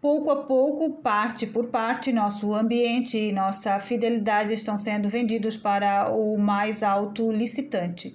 Pouco 0.00 0.28
a 0.32 0.42
pouco, 0.42 0.90
parte 0.94 1.46
por 1.46 1.68
parte, 1.68 2.10
nosso 2.10 2.52
ambiente 2.52 3.16
e 3.16 3.30
nossa 3.30 3.78
fidelidade 3.78 4.54
estão 4.54 4.76
sendo 4.76 5.08
vendidos 5.08 5.56
para 5.56 6.10
o 6.10 6.36
mais 6.36 6.82
alto 6.82 7.30
licitante. 7.30 8.12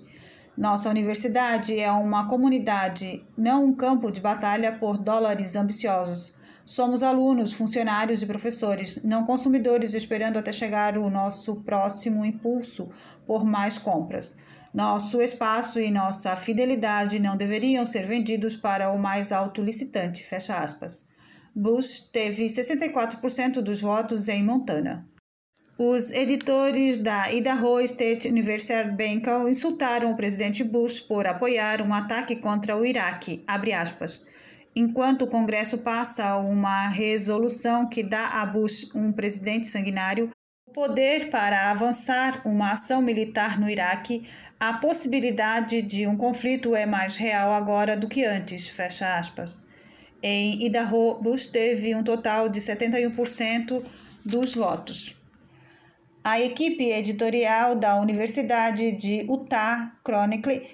Nossa 0.58 0.90
universidade 0.90 1.80
é 1.80 1.90
uma 1.90 2.28
comunidade, 2.28 3.26
não 3.38 3.64
um 3.64 3.74
campo 3.74 4.12
de 4.12 4.20
batalha 4.20 4.74
por 4.74 4.98
dólares 4.98 5.56
ambiciosos. 5.56 6.43
Somos 6.66 7.04
alunos, 7.04 7.54
funcionários 7.54 8.22
e 8.22 8.26
professores, 8.26 9.00
não 9.04 9.26
consumidores 9.26 9.94
esperando 9.94 10.38
até 10.38 10.52
chegar 10.52 10.98
o 10.98 11.10
nosso 11.10 11.58
próximo 11.58 12.24
impulso 12.24 12.90
por 13.28 13.44
mais 13.44 13.78
compras. 13.78 14.36
Nosso 14.74 15.22
espaço 15.22 15.80
e 15.80 15.92
nossa 15.92 16.36
fidelidade 16.36 17.20
não 17.20 17.36
deveriam 17.36 17.86
ser 17.86 18.06
vendidos 18.06 18.56
para 18.56 18.92
o 18.92 18.98
mais 18.98 19.32
alto 19.32 19.62
licitante. 19.62 20.24
Fecha 20.24 20.58
aspas. 20.58 21.06
Bush 21.56 22.00
teve 22.12 22.46
64% 22.46 23.62
dos 23.62 23.82
votos 23.82 24.28
em 24.28 24.44
Montana. 24.44 25.08
Os 25.78 26.12
editores 26.12 26.98
da 26.98 27.32
Idaho 27.32 27.80
State 27.82 28.28
University 28.28 28.90
Bank 28.90 29.28
insultaram 29.50 30.12
o 30.12 30.16
presidente 30.16 30.64
Bush 30.64 31.00
por 31.00 31.28
apoiar 31.28 31.82
um 31.82 31.94
ataque 31.94 32.36
contra 32.36 32.76
o 32.76 32.86
Iraque, 32.86 33.44
enquanto 34.76 35.24
o 35.24 35.28
Congresso 35.28 35.80
passa 35.80 36.38
uma 36.38 36.88
resolução 36.90 37.88
que 37.88 38.04
dá 38.04 38.42
a 38.42 38.46
Bush, 38.46 38.90
um 38.96 39.12
presidente 39.12 39.68
sanguinário, 39.68 40.30
o 40.68 40.72
poder 40.72 41.30
para 41.30 41.70
avançar 41.70 42.42
uma 42.46 42.72
ação 42.72 43.02
militar 43.02 43.60
no 43.60 43.70
Iraque, 43.70 44.28
a 44.60 44.74
possibilidade 44.74 45.82
de 45.82 46.08
um 46.08 46.16
conflito 46.16 46.76
é 46.76 46.86
mais 46.86 47.18
real 47.18 47.52
agora 47.52 47.96
do 47.96 48.08
que 48.08 48.24
antes, 48.24 48.68
fecha 48.68 49.18
aspas. 49.18 49.62
Em 50.22 50.66
Idaho, 50.66 51.16
Bush 51.22 51.48
teve 51.48 51.94
um 51.94 52.04
total 52.04 52.48
de 52.48 52.60
71% 52.62 53.84
dos 54.26 54.56
votos. 54.56 55.16
A 56.24 56.40
equipe 56.40 56.86
editorial 56.86 57.76
da 57.76 58.00
Universidade 58.00 58.94
de 58.94 59.26
Utah 59.30 59.92
Chronicle 60.02 60.66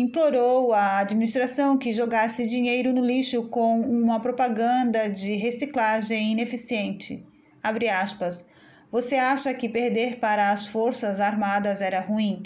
implorou 0.00 0.72
à 0.72 0.98
administração 0.98 1.76
que 1.78 1.92
jogasse 1.92 2.46
dinheiro 2.48 2.92
no 2.92 3.04
lixo 3.04 3.48
com 3.48 3.80
uma 3.80 4.20
propaganda 4.20 5.08
de 5.08 5.34
reciclagem 5.34 6.32
ineficiente. 6.32 7.24
Abre 7.62 7.88
aspas. 7.88 8.46
Você 8.90 9.16
acha 9.16 9.52
que 9.52 9.68
perder 9.68 10.16
para 10.16 10.50
as 10.50 10.66
Forças 10.66 11.20
Armadas 11.20 11.80
era 11.80 12.00
ruim? 12.00 12.42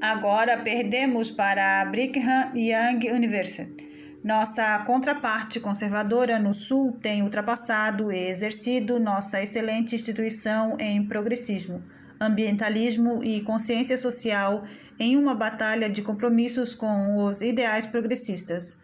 Agora 0.00 0.58
perdemos 0.58 1.30
para 1.30 1.80
a 1.80 1.84
Brigham 1.84 2.50
Young 2.54 3.10
University. 3.10 3.86
Nossa 4.22 4.78
contraparte 4.80 5.60
conservadora 5.60 6.38
no 6.38 6.52
Sul 6.52 6.92
tem 7.00 7.22
ultrapassado 7.22 8.10
e 8.10 8.28
exercido 8.28 8.98
nossa 8.98 9.40
excelente 9.42 9.94
instituição 9.94 10.76
em 10.80 11.06
progressismo, 11.06 11.82
ambientalismo 12.20 13.22
e 13.22 13.40
consciência 13.42 13.98
social 13.98 14.62
em 14.98 15.16
uma 15.16 15.34
batalha 15.34 15.88
de 15.88 16.02
compromissos 16.02 16.74
com 16.74 17.22
os 17.22 17.40
ideais 17.40 17.86
progressistas. 17.86 18.78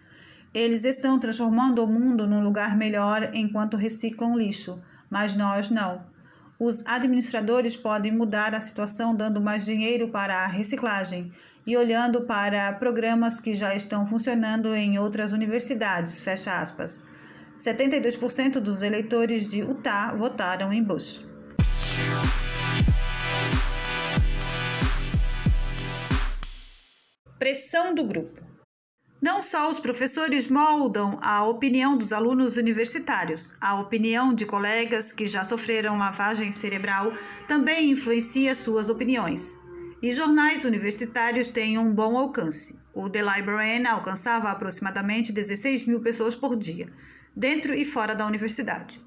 Eles 0.55 0.85
estão 0.85 1.19
transformando 1.19 1.83
o 1.83 1.87
mundo 1.87 2.27
num 2.27 2.43
lugar 2.43 2.77
melhor 2.77 3.31
enquanto 3.33 3.77
reciclam 3.77 4.37
lixo, 4.37 4.81
mas 5.09 5.35
nós 5.35 5.71
não. 5.71 6.05
Os 6.59 6.87
administradores 6.87 7.75
podem 7.75 8.13
mudar 8.13 8.55
a 8.55 8.61
situação 8.61 9.15
dando 9.17 9.41
mais 9.41 9.65
dinheiro 9.65 10.09
para 10.11 10.45
a 10.45 10.47
reciclagem 10.47 11.33
e 11.67 11.77
olhando 11.77 12.23
para 12.23 12.73
programas 12.75 13.41
que 13.41 13.55
já 13.55 13.75
estão 13.75 14.05
funcionando 14.05 14.75
em 14.75 14.99
outras 14.99 15.33
universidades, 15.33 16.21
fecha 16.21 16.61
aspas. 16.61 17.01
72% 17.57 18.61
dos 18.61 18.83
eleitores 18.83 19.47
de 19.47 19.61
Utah 19.61 20.15
votaram 20.15 20.73
em 20.73 20.83
Bush. 20.83 21.32
Pressão 27.43 27.93
do 27.93 28.05
grupo. 28.05 28.41
Não 29.21 29.43
só 29.43 29.69
os 29.69 29.81
professores 29.81 30.47
moldam 30.47 31.19
a 31.21 31.45
opinião 31.45 31.99
dos 31.99 32.13
alunos 32.13 32.57
universitários, 32.57 33.53
a 33.61 33.81
opinião 33.81 34.33
de 34.33 34.47
colegas 34.47 35.11
que 35.11 35.27
já 35.27 35.43
sofreram 35.43 35.99
lavagem 35.99 36.53
cerebral 36.53 37.13
também 37.49 37.91
influencia 37.91 38.55
suas 38.55 38.89
opiniões. 38.89 39.59
E 40.01 40.13
jornais 40.13 40.65
universitários 40.65 41.49
têm 41.49 41.79
um 41.79 41.93
bom 41.93 42.17
alcance. 42.17 42.79
O 42.95 43.11
The 43.11 43.23
Librarian 43.23 43.91
alcançava 43.91 44.49
aproximadamente 44.49 45.33
16 45.33 45.85
mil 45.87 46.01
pessoas 46.01 46.37
por 46.37 46.55
dia, 46.55 46.93
dentro 47.35 47.75
e 47.75 47.85
fora 47.85 48.15
da 48.15 48.25
universidade. 48.25 49.01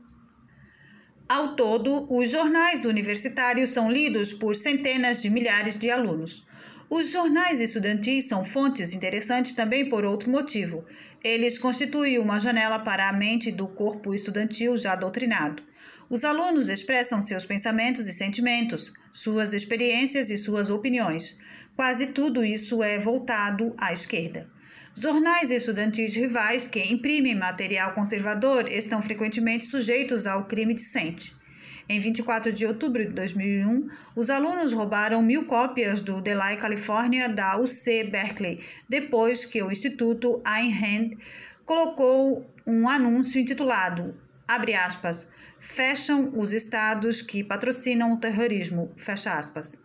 Ao 1.29 1.55
todo, 1.55 2.05
os 2.13 2.29
jornais 2.29 2.83
universitários 2.83 3.69
são 3.69 3.89
lidos 3.89 4.33
por 4.33 4.57
centenas 4.57 5.21
de 5.21 5.29
milhares 5.29 5.79
de 5.79 5.89
alunos. 5.89 6.44
Os 6.89 7.11
jornais 7.11 7.59
estudantis 7.59 8.27
são 8.27 8.43
fontes 8.43 8.93
interessantes 8.93 9.53
também 9.53 9.89
por 9.89 10.05
outro 10.05 10.29
motivo. 10.29 10.85
Eles 11.23 11.57
constituem 11.57 12.19
uma 12.19 12.39
janela 12.39 12.77
para 12.77 13.09
a 13.09 13.13
mente 13.13 13.51
do 13.51 13.67
corpo 13.67 14.13
estudantil 14.13 14.77
já 14.77 14.95
doutrinado. 14.95 15.63
Os 16.07 16.23
alunos 16.23 16.69
expressam 16.69 17.19
seus 17.21 17.43
pensamentos 17.43 18.07
e 18.07 18.13
sentimentos, 18.13 18.93
suas 19.11 19.53
experiências 19.53 20.29
e 20.29 20.37
suas 20.37 20.69
opiniões. 20.69 21.35
Quase 21.75 22.07
tudo 22.07 22.45
isso 22.45 22.83
é 22.83 22.99
voltado 22.99 23.73
à 23.79 23.91
esquerda. 23.91 24.47
Jornais 24.97 25.49
estudantis 25.49 26.15
rivais 26.15 26.67
que 26.67 26.79
imprimem 26.79 27.35
material 27.35 27.93
conservador 27.93 28.71
estão 28.71 29.01
frequentemente 29.01 29.65
sujeitos 29.65 30.27
ao 30.27 30.45
crime 30.45 30.75
decente. 30.75 31.34
Em 31.87 31.99
24 31.99 32.51
de 32.51 32.65
outubro 32.65 33.05
de 33.05 33.13
2001, 33.13 33.87
os 34.15 34.31
alunos 34.31 34.73
roubaram 34.73 35.21
mil 35.21 35.45
cópias 35.45 36.01
do 36.01 36.19
Delay 36.19 36.57
California 36.57 37.29
da 37.29 37.57
UC 37.59 38.05
Berkeley, 38.05 38.59
depois 38.89 39.45
que 39.45 39.61
o 39.61 39.71
Instituto 39.71 40.41
Ayn 40.43 40.71
Rand 40.71 41.11
colocou 41.63 42.43
um 42.65 42.89
anúncio 42.89 43.39
intitulado, 43.39 44.19
abre 44.47 44.73
aspas, 44.73 45.27
fecham 45.59 46.31
os 46.35 46.53
estados 46.53 47.21
que 47.21 47.43
patrocinam 47.43 48.13
o 48.13 48.17
terrorismo, 48.17 48.91
fecha 48.95 49.33
aspas. 49.33 49.77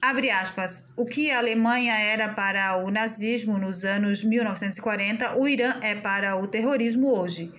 Abre 0.00 0.30
aspas, 0.30 0.86
o 0.96 1.04
que 1.04 1.30
a 1.30 1.38
Alemanha 1.38 1.94
era 1.94 2.28
para 2.28 2.76
o 2.76 2.90
nazismo 2.90 3.58
nos 3.58 3.84
anos 3.84 4.24
1940, 4.24 5.38
o 5.38 5.46
Irã 5.46 5.74
é 5.82 5.94
para 5.94 6.36
o 6.36 6.46
terrorismo 6.46 7.08
hoje. 7.08 7.52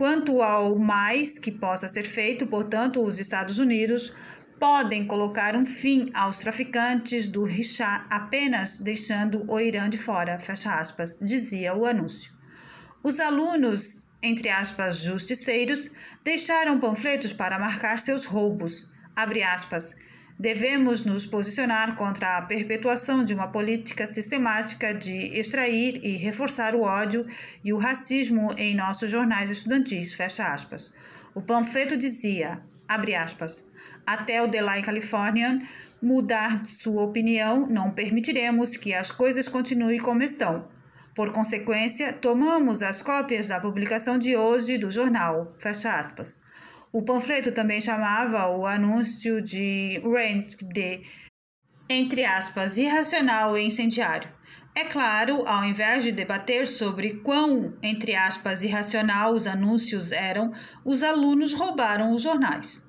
Quanto 0.00 0.40
ao 0.40 0.78
mais 0.78 1.38
que 1.38 1.52
possa 1.52 1.86
ser 1.86 2.04
feito, 2.04 2.46
portanto, 2.46 3.02
os 3.02 3.18
Estados 3.18 3.58
Unidos 3.58 4.14
podem 4.58 5.06
colocar 5.06 5.54
um 5.54 5.66
fim 5.66 6.08
aos 6.14 6.38
traficantes 6.38 7.28
do 7.28 7.44
Richá 7.44 8.06
apenas 8.08 8.78
deixando 8.78 9.44
o 9.46 9.60
Irã 9.60 9.90
de 9.90 9.98
fora, 9.98 10.38
fecha 10.38 10.74
aspas, 10.74 11.18
dizia 11.20 11.74
o 11.74 11.84
anúncio. 11.84 12.32
Os 13.02 13.20
alunos 13.20 14.08
entre 14.22 14.48
aspas, 14.48 15.02
justiceiros, 15.02 15.90
deixaram 16.24 16.80
panfletos 16.80 17.34
para 17.34 17.58
marcar 17.58 17.98
seus 17.98 18.24
roubos. 18.24 18.90
Abre 19.14 19.42
aspas. 19.42 19.94
Devemos 20.40 21.04
nos 21.04 21.26
posicionar 21.26 21.94
contra 21.94 22.38
a 22.38 22.40
perpetuação 22.40 23.22
de 23.22 23.34
uma 23.34 23.48
política 23.48 24.06
sistemática 24.06 24.94
de 24.94 25.38
extrair 25.38 26.00
e 26.02 26.16
reforçar 26.16 26.74
o 26.74 26.80
ódio 26.80 27.26
e 27.62 27.74
o 27.74 27.76
racismo 27.76 28.50
em 28.56 28.74
nossos 28.74 29.10
jornais 29.10 29.50
estudantis. 29.50 30.14
Fecha 30.14 30.50
aspas. 30.50 30.90
O 31.34 31.42
panfleto 31.42 31.94
dizia, 31.94 32.62
abre 32.88 33.14
aspas, 33.14 33.68
até 34.06 34.42
o 34.42 34.46
Delay 34.46 34.80
Californian 34.80 35.58
mudar 36.00 36.64
sua 36.64 37.02
opinião, 37.02 37.66
não 37.66 37.90
permitiremos 37.90 38.78
que 38.78 38.94
as 38.94 39.12
coisas 39.12 39.46
continuem 39.46 40.00
como 40.00 40.22
estão. 40.22 40.66
Por 41.14 41.32
consequência, 41.32 42.14
tomamos 42.14 42.82
as 42.82 43.02
cópias 43.02 43.46
da 43.46 43.60
publicação 43.60 44.16
de 44.16 44.34
hoje 44.34 44.78
do 44.78 44.90
jornal. 44.90 45.52
Fecha 45.58 45.92
aspas. 45.92 46.40
O 46.92 47.02
panfleto 47.02 47.52
também 47.52 47.80
chamava 47.80 48.48
o 48.48 48.66
anúncio 48.66 49.40
de 49.40 50.00
Rent 50.04 50.56
de, 50.60 51.02
entre 51.88 52.24
aspas, 52.24 52.78
irracional 52.78 53.56
e 53.56 53.64
incendiário. 53.64 54.28
É 54.74 54.84
claro, 54.84 55.46
ao 55.46 55.64
invés 55.64 56.02
de 56.02 56.10
debater 56.10 56.66
sobre 56.66 57.14
quão, 57.14 57.76
entre 57.80 58.14
aspas, 58.16 58.62
irracional 58.62 59.32
os 59.32 59.46
anúncios 59.46 60.10
eram, 60.10 60.52
os 60.84 61.04
alunos 61.04 61.54
roubaram 61.54 62.10
os 62.10 62.22
jornais. 62.22 62.82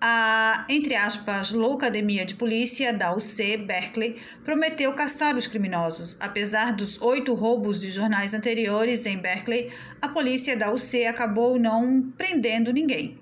A, 0.00 0.64
entre 0.68 0.94
aspas, 0.94 1.52
Loucademia 1.52 2.24
de 2.24 2.36
Polícia 2.36 2.92
da 2.92 3.12
UC 3.12 3.56
Berkeley 3.56 4.16
prometeu 4.44 4.92
caçar 4.92 5.36
os 5.36 5.48
criminosos. 5.48 6.16
Apesar 6.20 6.72
dos 6.72 7.00
oito 7.02 7.34
roubos 7.34 7.80
de 7.80 7.90
jornais 7.90 8.32
anteriores 8.32 9.06
em 9.06 9.18
Berkeley, 9.18 9.72
a 10.00 10.08
polícia 10.08 10.56
da 10.56 10.70
UC 10.70 11.04
acabou 11.04 11.58
não 11.58 12.12
prendendo 12.16 12.72
ninguém. 12.72 13.18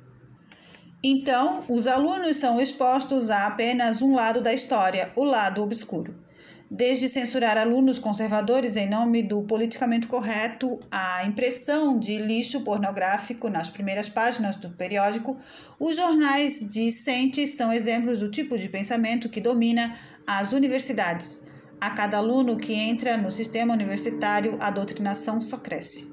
Então, 1.02 1.64
os 1.66 1.86
alunos 1.86 2.36
são 2.36 2.60
expostos 2.60 3.30
a 3.30 3.46
apenas 3.46 4.02
um 4.02 4.14
lado 4.14 4.42
da 4.42 4.52
história, 4.52 5.12
o 5.16 5.24
lado 5.24 5.62
obscuro. 5.62 6.25
Desde 6.68 7.08
censurar 7.08 7.56
alunos 7.56 8.00
conservadores 8.00 8.76
em 8.76 8.90
nome 8.90 9.22
do 9.22 9.40
politicamente 9.42 10.08
correto, 10.08 10.80
a 10.90 11.24
impressão 11.24 11.96
de 11.96 12.18
lixo 12.18 12.62
pornográfico 12.62 13.48
nas 13.48 13.70
primeiras 13.70 14.08
páginas 14.08 14.56
do 14.56 14.70
periódico, 14.70 15.36
os 15.78 15.94
jornais 15.94 16.68
discentes 16.68 17.54
são 17.54 17.72
exemplos 17.72 18.18
do 18.18 18.28
tipo 18.28 18.58
de 18.58 18.68
pensamento 18.68 19.28
que 19.28 19.40
domina 19.40 19.96
as 20.26 20.52
universidades. 20.52 21.40
A 21.80 21.90
cada 21.90 22.16
aluno 22.16 22.56
que 22.56 22.72
entra 22.74 23.16
no 23.16 23.30
sistema 23.30 23.72
universitário, 23.72 24.56
a 24.60 24.68
doutrinação 24.68 25.40
só 25.40 25.58
cresce. 25.58 26.12